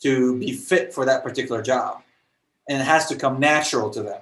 [0.00, 2.02] to be fit for that particular job.
[2.68, 4.20] And it has to come natural to them.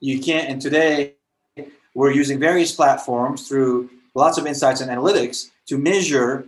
[0.00, 1.14] You can't, and today
[1.94, 6.46] we're using various platforms through lots of insights and analytics to measure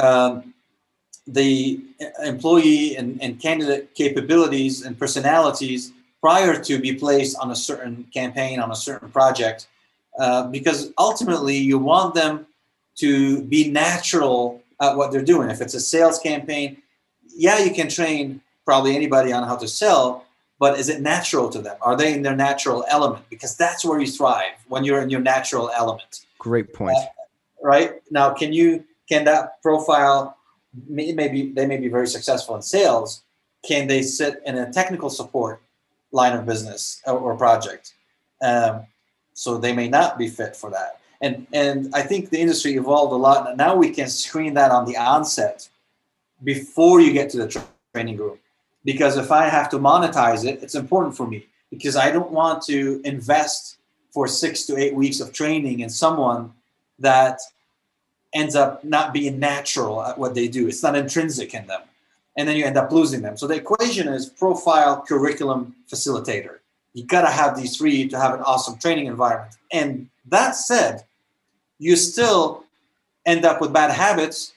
[0.00, 0.54] um,
[1.26, 1.80] the
[2.24, 8.60] employee and, and, candidate capabilities and personalities prior to be placed on a certain campaign
[8.60, 9.66] on a certain project
[10.20, 12.46] uh, because ultimately you want them
[12.94, 16.76] to be natural at what they're doing if it's a sales campaign
[17.34, 20.26] yeah you can train probably anybody on how to sell
[20.58, 21.76] but is it natural to them?
[21.82, 23.24] Are they in their natural element?
[23.28, 26.24] Because that's where you thrive when you're in your natural element.
[26.38, 26.96] Great point.
[26.96, 27.06] Uh,
[27.62, 30.35] right now, can you can that profile
[30.88, 33.22] maybe they may be very successful in sales?
[33.66, 35.60] Can they sit in a technical support
[36.12, 37.94] line of business or, or project.
[38.42, 38.86] Um,
[39.34, 41.00] so they may not be fit for that.
[41.20, 43.56] And and I think the industry evolved a lot.
[43.56, 45.68] Now we can screen that on the onset
[46.44, 47.64] before you get to the
[47.94, 48.38] training group.
[48.84, 52.62] Because if I have to monetize it, it's important for me because I don't want
[52.64, 53.78] to invest
[54.10, 56.52] for six to eight weeks of training in someone
[56.98, 57.40] that
[58.36, 60.68] ends up not being natural at what they do.
[60.68, 61.80] It's not intrinsic in them.
[62.36, 63.36] And then you end up losing them.
[63.36, 66.58] So the equation is profile, curriculum, facilitator.
[66.92, 69.56] You gotta have these three to have an awesome training environment.
[69.72, 71.04] And that said,
[71.78, 72.64] you still
[73.24, 74.52] end up with bad habits.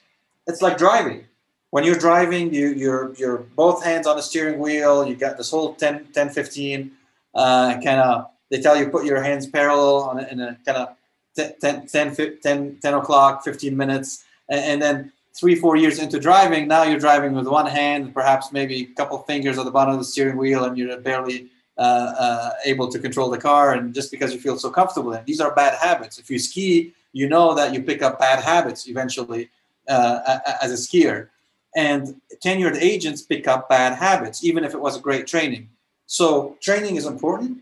[0.46, 1.24] It's like driving.
[1.70, 5.06] When you're driving, you, you're you're both hands on the steering wheel.
[5.06, 6.90] You got this whole 10, 10 15
[7.34, 8.26] uh, kind of.
[8.50, 10.96] They tell you put your hands parallel on in a kind of
[11.36, 14.24] 10, 10, 10, 10 o'clock, 15 minutes.
[14.48, 18.52] And, and, then three, four years into driving, now you're driving with one hand, perhaps
[18.52, 21.80] maybe a couple fingers at the bottom of the steering wheel, and you're barely uh,
[21.80, 23.74] uh, able to control the car.
[23.74, 26.18] And just because you feel so comfortable in these are bad habits.
[26.18, 29.48] If you ski, you know that you pick up bad habits eventually
[29.88, 31.28] uh, as a skier.
[31.76, 35.68] And tenured agents pick up bad habits, even if it was a great training.
[36.06, 37.58] So training is important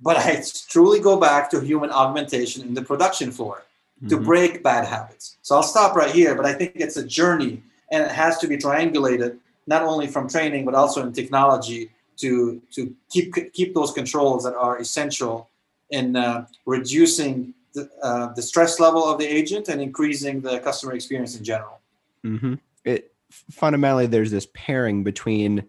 [0.00, 3.64] but I truly go back to human augmentation in the production floor
[4.08, 4.24] to mm-hmm.
[4.24, 5.36] break bad habits.
[5.42, 8.48] So I'll stop right here, but I think it's a journey and it has to
[8.48, 13.92] be triangulated not only from training but also in technology to to keep keep those
[13.92, 15.48] controls that are essential
[15.90, 20.92] in uh, reducing the, uh, the stress level of the agent and increasing the customer
[20.92, 21.80] experience in general.
[22.24, 22.54] Mm-hmm.
[22.84, 25.64] It fundamentally there's this pairing between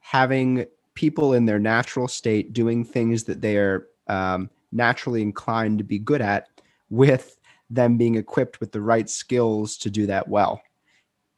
[0.00, 5.84] having people in their natural state doing things that they are um, naturally inclined to
[5.84, 6.48] be good at
[6.90, 7.38] with
[7.70, 10.60] them being equipped with the right skills to do that well.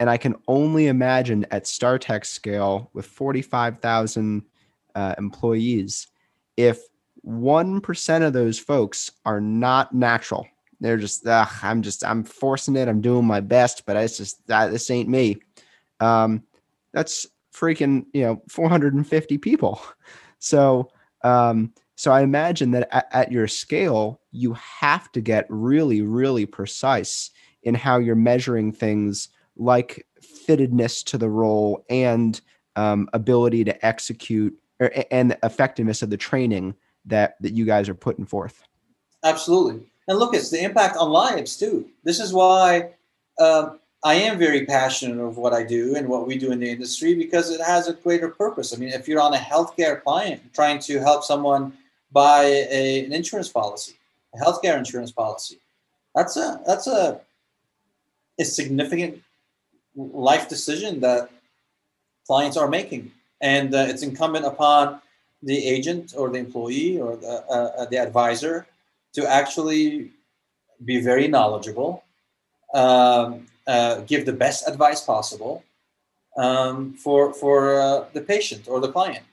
[0.01, 4.43] And I can only imagine at StarTek scale with 45,000
[4.95, 6.09] uh, employees,
[6.57, 6.81] if
[7.25, 10.47] 1% of those folks are not natural,
[10.81, 12.89] they're just, I'm just, I'm forcing it.
[12.89, 15.37] I'm doing my best, but it's just, that this ain't me.
[16.01, 16.43] Um,
[16.93, 19.81] that's freaking you know 450 people.
[20.45, 20.91] So
[21.23, 26.47] um so i imagine that at, at, your scale you have to get really really
[26.47, 27.31] precise
[27.63, 32.41] in how you're measuring things like fittedness to the role and
[32.77, 36.75] um, ability to execute or, and the effectiveness of the training
[37.05, 38.63] that that you guys are putting forth.
[39.25, 39.87] Absolutely.
[40.09, 41.89] And look it's the impact on lives too.
[42.03, 42.95] This is why
[43.39, 46.69] um, I am very passionate of what I do and what we do in the
[46.69, 48.75] industry because it has a greater purpose.
[48.75, 51.73] I mean, if you're on a healthcare client trying to help someone
[52.11, 53.95] buy a, an insurance policy,
[54.35, 55.59] a healthcare insurance policy,
[56.15, 57.21] that's a that's a
[58.41, 59.23] a significant
[59.95, 61.31] life decision that
[62.27, 65.01] clients are making, and uh, it's incumbent upon
[65.45, 68.67] the agent or the employee or the, uh, uh the advisor
[69.13, 70.11] to actually
[70.85, 72.03] be very knowledgeable.
[72.75, 75.65] Um, uh, give the best advice possible
[76.37, 79.25] um, for for uh, the patient or the client.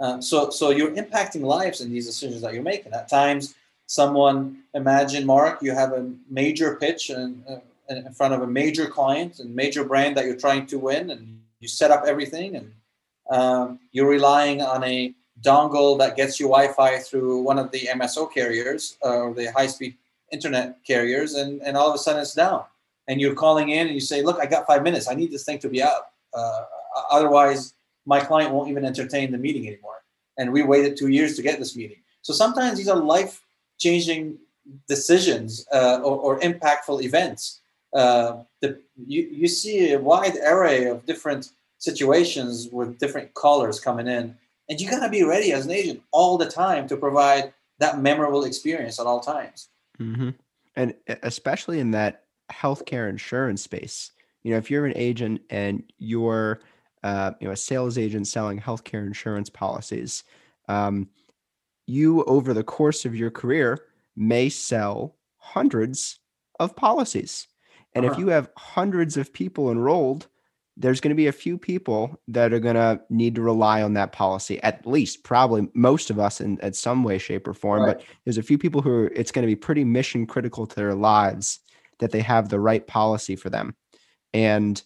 [0.00, 2.92] Uh, so so you're impacting lives in these decisions that you're making.
[2.92, 3.54] At times,
[3.86, 7.58] someone imagine Marc, you have a major pitch in, uh,
[7.88, 11.40] in front of a major client and major brand that you're trying to win, and
[11.60, 12.72] you set up everything, and
[13.30, 15.12] um, you're relying on a
[15.42, 19.94] dongle that gets you Wi-Fi through one of the MSO carriers uh, or the high-speed
[20.32, 22.64] internet carriers, and, and all of a sudden it's down
[23.08, 25.08] and you're calling in and you say, look, I got five minutes.
[25.08, 26.08] I need this thing to be out.
[26.34, 26.64] Uh,
[27.10, 27.74] otherwise,
[28.06, 30.02] my client won't even entertain the meeting anymore.
[30.36, 31.98] And we waited two years to get this meeting.
[32.22, 33.42] So sometimes these are life
[33.78, 34.38] changing
[34.86, 37.60] decisions uh, or, or, impactful events.
[37.94, 44.06] Uh, the, you, you see a wide array of different situations with different callers coming
[44.06, 44.36] in.
[44.68, 48.00] And you got to be ready as an agent all the time to provide that
[48.00, 49.68] memorable experience at all times.
[49.98, 50.30] Mm-hmm.
[50.76, 54.12] And especially in that healthcare insurance space.
[54.42, 56.60] You know, if you're an agent and you're
[57.02, 60.24] uh, you know a sales agent selling healthcare insurance policies,
[60.68, 61.08] um,
[61.86, 63.78] you over the course of your career
[64.16, 66.20] may sell hundreds
[66.60, 67.46] of policies.
[67.94, 68.12] And uh-huh.
[68.12, 70.28] if you have hundreds of people enrolled,
[70.78, 73.94] there's going to be a few people that are going to need to rely on
[73.94, 77.98] that policy at least probably most of us in, some way shape or form right.
[77.98, 80.76] but there's a few people who are, it's going to be pretty mission critical to
[80.76, 81.60] their lives
[81.98, 83.74] that they have the right policy for them.
[84.32, 84.82] And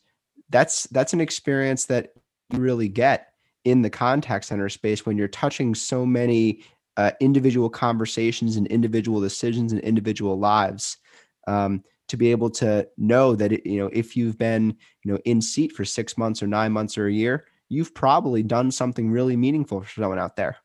[0.50, 2.12] that's that's an experience that
[2.50, 3.32] you really get
[3.64, 6.62] in the contact center space when you're touching so many
[6.96, 10.98] uh, individual conversations and individual decisions and individual lives.
[11.46, 15.18] Um, to be able to know that it, you know if you've been you know
[15.24, 19.10] in seat for six months or nine months or a year, you've probably done something
[19.10, 20.58] really meaningful for someone out there.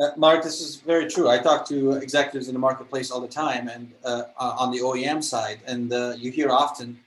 [0.00, 1.28] Uh, Marc, this is very true.
[1.28, 5.22] I talk to executives in the marketplace all the time, and uh, on the OEM
[5.22, 6.98] side, and uh, you hear often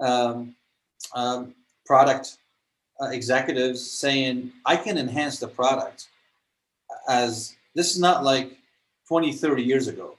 [0.00, 0.56] um,
[1.14, 1.54] um,
[1.86, 2.38] product
[3.00, 6.08] uh, executives saying, "I can enhance the product."
[7.08, 8.58] As this is not like
[9.06, 10.16] 20, 30 years ago,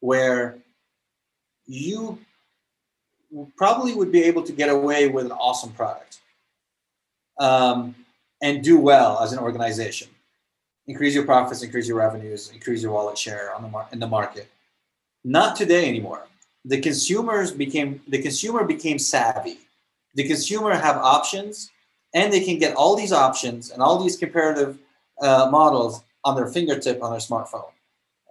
[0.00, 0.58] where
[1.66, 2.18] you
[3.56, 6.20] probably would be able to get away with an awesome product
[7.40, 7.94] um,
[8.42, 10.08] and do well as an organization
[10.86, 14.06] increase your profits, increase your revenues, increase your wallet share on the mar- in the
[14.06, 14.48] market.
[15.24, 16.26] Not today anymore.
[16.64, 19.58] The consumers became the consumer became savvy.
[20.14, 21.70] The consumer have options,
[22.14, 24.78] and they can get all these options and all these comparative
[25.20, 27.70] uh, models on their fingertip on their smartphone.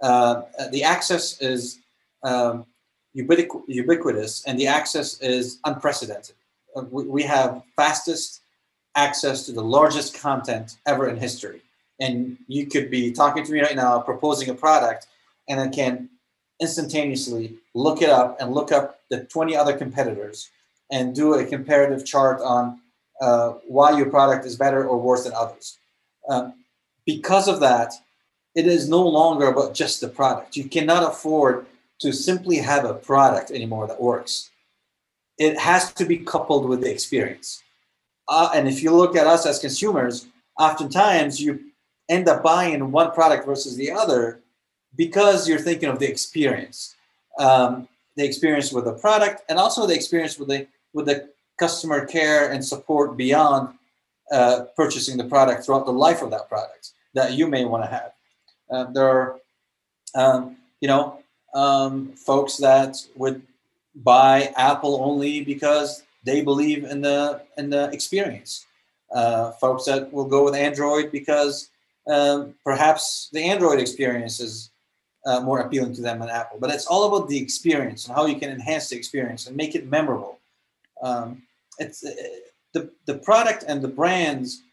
[0.01, 1.79] Uh, the access is
[2.23, 2.65] um,
[3.15, 6.35] ubiqu- ubiquitous, and the access is unprecedented.
[6.75, 8.41] Uh, we, we have fastest
[8.95, 11.61] access to the largest content ever in history
[12.01, 15.05] and you could be talking to me right now, proposing a product,
[15.47, 16.09] and I can
[16.59, 20.49] instantaneously look it up and look up the 20 other competitors
[20.91, 22.79] and do a comparative chart on
[23.21, 25.77] uh, why your product is better or worse than others.
[26.27, 26.53] Um,
[27.05, 27.93] because of that,
[28.55, 30.57] it is no longer about just the product.
[30.57, 31.67] You cannot afford
[31.99, 34.49] to simply have a product anymore that works.
[35.37, 37.61] It has to be coupled with the experience.
[38.27, 40.27] Uh, and if you look at us as consumers,
[40.57, 41.70] oftentimes you
[42.11, 44.41] end up buying one product versus the other
[44.95, 46.95] because you're thinking of the experience,
[47.39, 47.87] um,
[48.17, 52.51] the experience with the product, and also the experience with the with the customer care
[52.51, 53.73] and support beyond
[54.31, 57.89] uh, purchasing the product throughout the life of that product that you may want to
[57.89, 58.11] have.
[58.69, 59.39] Uh, there are,
[60.15, 61.19] um, you know,
[61.53, 63.41] um, folks that would
[63.95, 68.65] buy Apple only because they believe in the in the experience.
[69.13, 71.69] Uh, folks that will go with Android because
[72.07, 74.71] um, perhaps the Android experience is
[75.25, 76.57] uh, more appealing to them than Apple.
[76.59, 79.75] But it's all about the experience and how you can enhance the experience and make
[79.75, 80.39] it memorable.
[81.01, 81.43] Um,
[81.77, 82.11] it's uh,
[82.73, 84.63] the the product and the brands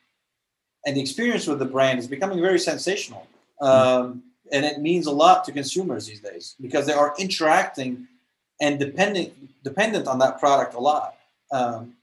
[0.87, 3.27] and the experience with the brand is becoming very sensational,
[3.61, 4.23] um,
[4.53, 8.07] and it means a lot to consumers these days because they are interacting
[8.61, 9.33] and dependent
[9.65, 11.17] dependent on that product a lot.
[11.53, 11.95] Um,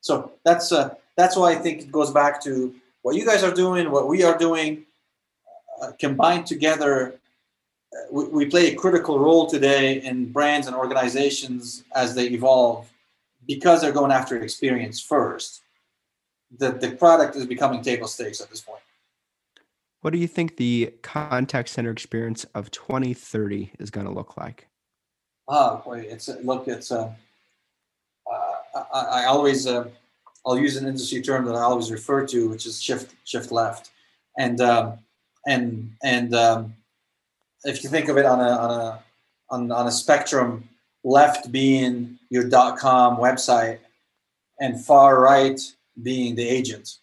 [0.00, 2.74] so that's uh, that's why I think it goes back to
[3.04, 4.86] what you guys are doing, what we are doing,
[5.80, 7.20] uh, combined together,
[7.92, 12.90] uh, we, we, play a critical role today in brands and organizations as they evolve
[13.46, 15.60] because they're going after experience first.
[16.56, 18.80] The, the product is becoming table stakes at this point.
[20.00, 24.66] What do you think the contact center experience of 2030 is going to look like?
[25.46, 27.12] Oh, boy, it's look, it's uh,
[28.30, 29.88] uh I, I, always uh,
[30.46, 33.90] I'll use an industry term that I always refer to, which is shift shift left,
[34.38, 34.98] and um,
[35.46, 36.74] and and um,
[37.64, 39.02] if you think of it on a on a
[39.50, 40.68] on, on a spectrum,
[41.02, 43.78] left being your dot com website,
[44.60, 45.60] and far right
[46.02, 46.98] being the agent.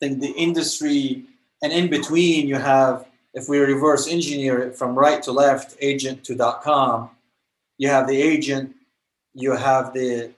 [0.00, 1.24] I think the industry,
[1.62, 6.24] and in between you have, if we reverse engineer it from right to left, agent
[6.24, 7.10] to dot com,
[7.76, 8.74] you have the agent,
[9.34, 10.32] you have the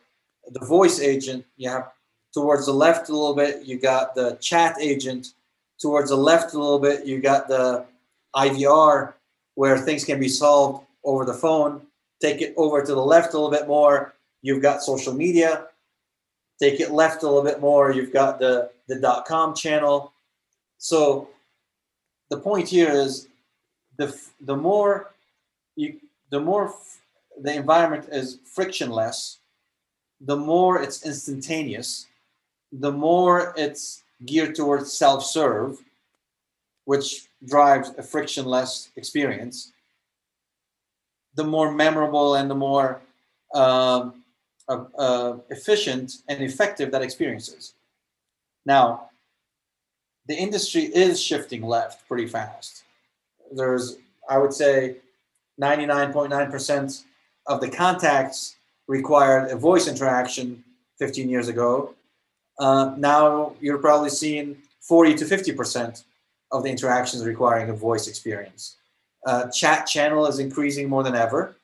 [0.49, 1.93] the voice agent, you have
[2.33, 5.35] Towards the left a little bit, you got the chat agent.
[5.81, 7.85] Towards the left a little bit, you got the
[8.37, 9.15] IVR,
[9.55, 11.83] where things can be solved over the phone.
[12.21, 15.67] Take it over to the left a little bit more, you've got social media.
[16.61, 20.13] Take it left a little bit more, you've got the, the dot com channel.
[20.79, 21.31] So
[22.29, 23.29] the point here is
[23.97, 25.11] the, the more
[25.77, 25.99] you,
[26.31, 26.75] the more
[27.41, 29.39] the environment is frictionless,
[30.21, 32.07] the more it's instantaneous,
[32.73, 35.79] the more it's geared towards self-serve,
[36.85, 39.73] which drives a frictionless experience,
[41.35, 43.01] the more memorable and the more
[43.55, 44.23] um,
[44.69, 47.75] uh, uh, efficient and effective that experience is.
[48.67, 49.09] Now,
[50.27, 52.85] the industry is shifting left pretty fast.
[53.53, 53.97] There's,
[54.29, 54.97] I would say,
[55.61, 57.03] 99.9%
[57.47, 58.57] of the contacts
[58.87, 60.63] required a voice interaction
[60.99, 61.95] 15 years ago
[62.61, 66.05] uh, now you're probably seeing 40 to 50%
[66.53, 68.77] of the interactions requiring a voice experience.
[69.27, 71.57] Uh, chat channel is increasing more than ever.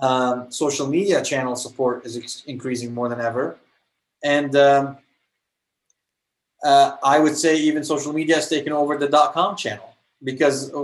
[0.00, 3.58] Um, social media channel support is ex- increasing more than ever.
[4.22, 4.98] And um,
[6.64, 10.72] uh, I would say even social media has taken over the dot com channel because
[10.72, 10.78] uh,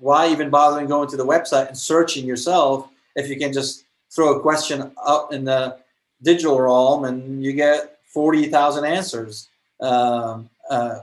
[0.00, 4.36] why even bothering going to the website and searching yourself if you can just throw
[4.36, 5.76] a question out in the
[6.22, 9.48] digital realm and you get 40,000 answers
[9.80, 11.00] um, uh,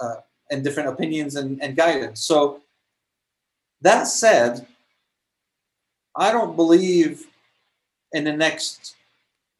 [0.00, 0.14] uh,
[0.50, 2.20] and different opinions and, and guidance.
[2.22, 2.60] So
[3.80, 4.66] that said,
[6.16, 7.26] I don't believe
[8.12, 8.94] in the next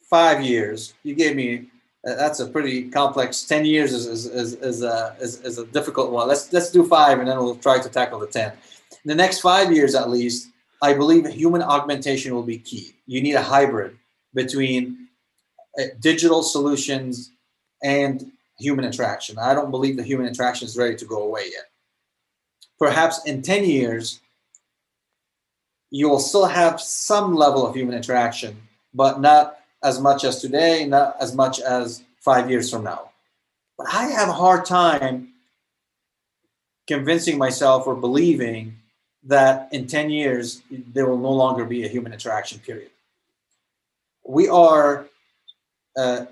[0.09, 0.95] five years.
[1.03, 1.67] You gave me
[2.05, 3.43] that's a pretty complex.
[3.45, 6.29] Ten years is is, is, is, a, is, is a difficult one.
[6.29, 8.53] Let's let's do five, and then we'll try to tackle the ten.
[8.91, 10.51] In the next five years, at least,
[10.83, 12.95] I believe human augmentation will be key.
[13.07, 13.97] You need a hybrid
[14.35, 15.04] between uh,
[15.79, 17.31] Uh, digital solutions
[17.83, 19.39] and human interaction.
[19.39, 21.65] I don't believe the human interaction is ready to go away yet.
[22.79, 24.21] Perhaps in 10 years,
[25.91, 28.57] you will still have some level of human interaction,
[28.93, 33.11] but not as much as today, not as much as five years from now.
[33.77, 35.33] But I have a hard time
[36.87, 38.77] convincing myself or believing
[39.25, 42.91] that in 10 years there will no longer be a human interaction period
[44.27, 45.07] we are
[45.97, 46.27] uh,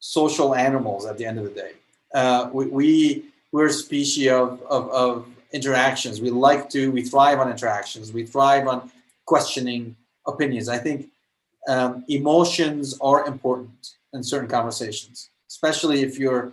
[0.00, 1.72] social animals at the end of the day.
[2.14, 6.20] Uh, we, we we're a species of, of, of interactions.
[6.20, 8.12] We like to we thrive on interactions.
[8.12, 8.90] We thrive on
[9.24, 10.68] questioning opinions.
[10.68, 11.08] I think
[11.68, 16.52] um, emotions are important in certain conversations, especially if you're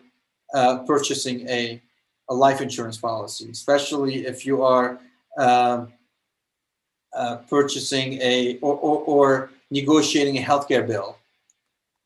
[0.53, 1.81] uh, purchasing a,
[2.29, 4.99] a life insurance policy, especially if you are
[5.37, 5.91] um,
[7.15, 11.17] uh, purchasing a or, or, or negotiating a healthcare bill.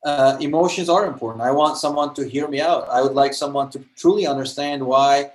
[0.04, 1.44] Uh, emotions are important.
[1.44, 2.88] I want someone to hear me out.
[2.90, 5.32] I would like someone to truly understand why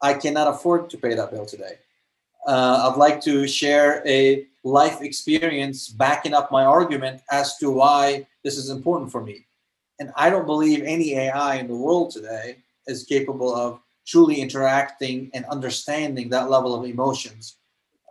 [0.00, 1.78] I cannot afford to pay that bill today.
[2.46, 8.26] Uh, I'd like to share a life experience backing up my argument as to why
[8.44, 9.46] this is important for me.
[9.98, 12.56] And I don't believe any AI in the world today
[12.86, 17.56] is capable of truly interacting and understanding that level of emotions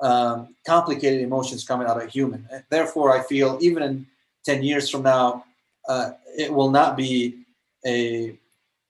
[0.01, 2.47] um, complicated emotions coming out of a human.
[2.69, 4.07] Therefore, I feel even in
[4.45, 5.45] 10 years from now,
[5.87, 7.45] uh, it will not be
[7.85, 8.37] a,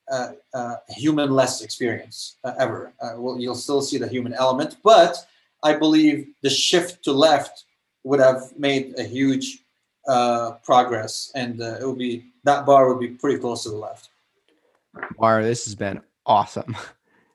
[0.09, 2.93] a, a human-less experience uh, ever.
[3.01, 5.17] Uh, well, you'll still see the human element, but
[5.63, 7.65] I believe the shift to left
[8.03, 9.59] would have made a huge
[10.07, 13.75] uh, progress, and uh, it would be that bar would be pretty close to the
[13.75, 14.09] left.
[15.19, 16.75] Mario, this has been awesome.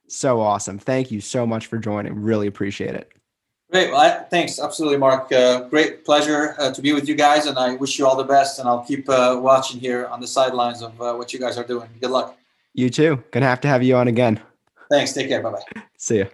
[0.09, 0.79] So awesome.
[0.79, 2.15] Thank you so much for joining.
[2.23, 3.13] Really appreciate it.
[3.71, 3.91] Great.
[3.91, 4.61] Well, I, thanks.
[4.61, 5.33] Absolutely, Marc.
[5.33, 8.25] Uh, great pleasure uh, to be with you guys, and I wish you all the
[8.25, 8.59] best.
[8.61, 11.65] And I'll keep uh, watching here on the sidelines of uh, what you guys are
[11.65, 11.89] doing.
[12.01, 12.37] Good luck.
[12.75, 13.23] You too.
[13.33, 14.41] Gonna have to have you on again.
[14.91, 15.13] Thanks.
[15.13, 15.43] Take care.
[15.43, 15.83] Bye bye.
[15.97, 16.29] See you.